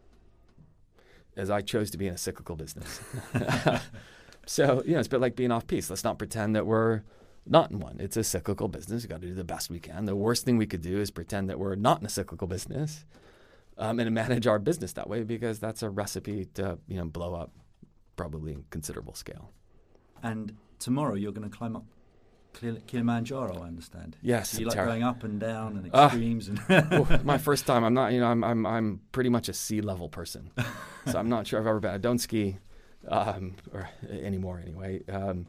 [1.37, 2.99] is I chose to be in a cyclical business.
[4.45, 5.89] so you know, it's a bit like being off piece.
[5.89, 7.03] Let's not pretend that we're
[7.45, 7.97] not in one.
[7.99, 9.03] It's a cyclical business.
[9.03, 10.05] We've got to do the best we can.
[10.05, 13.05] The worst thing we could do is pretend that we're not in a cyclical business
[13.77, 17.35] um, and manage our business that way because that's a recipe to you know blow
[17.35, 17.51] up
[18.15, 19.51] probably in considerable scale.
[20.23, 21.85] And tomorrow you're going to climb up
[22.53, 24.17] Kilimanjaro, I understand.
[24.21, 26.49] Yes, so you like going up and down and extremes.
[26.49, 28.13] Uh, and my first time, I'm not.
[28.13, 30.51] You know, I'm I'm I'm pretty much a sea level person,
[31.05, 31.91] so I'm not sure I've ever been.
[31.91, 32.57] I don't ski
[33.07, 35.03] um, or anymore anyway.
[35.07, 35.47] Um,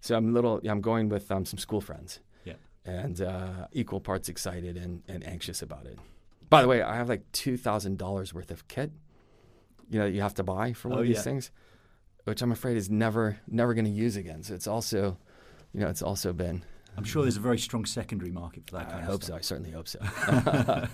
[0.00, 0.60] so I'm a little.
[0.64, 2.20] I'm going with um, some school friends.
[2.44, 2.54] Yeah.
[2.84, 5.98] And uh, equal parts excited and, and anxious about it.
[6.50, 8.90] By the way, I have like two thousand dollars worth of kit.
[9.90, 11.22] You know, you have to buy for one oh, of these yeah.
[11.22, 11.50] things
[12.28, 14.42] which I'm afraid is never never going to use again.
[14.42, 15.16] So it's also,
[15.72, 16.62] you know, it's also been.
[16.96, 18.92] I'm sure there's a very strong secondary market for that.
[18.92, 19.36] I hope so.
[19.36, 20.00] I certainly hope so.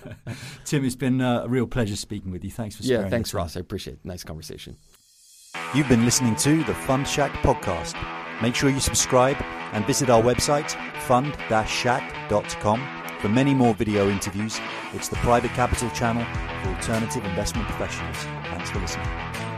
[0.66, 2.50] Tim, it's been uh, a real pleasure speaking with you.
[2.50, 3.08] Thanks for yeah.
[3.08, 3.56] Thanks, Ross.
[3.56, 4.04] I appreciate it.
[4.04, 4.76] Nice conversation.
[5.74, 7.94] You've been listening to the Fund Shack podcast.
[8.42, 9.36] Make sure you subscribe
[9.72, 12.80] and visit our website fund-shack.com
[13.20, 14.60] for many more video interviews.
[14.92, 16.24] It's the private capital channel
[16.62, 18.16] for alternative investment professionals.
[18.50, 19.53] Thanks for listening.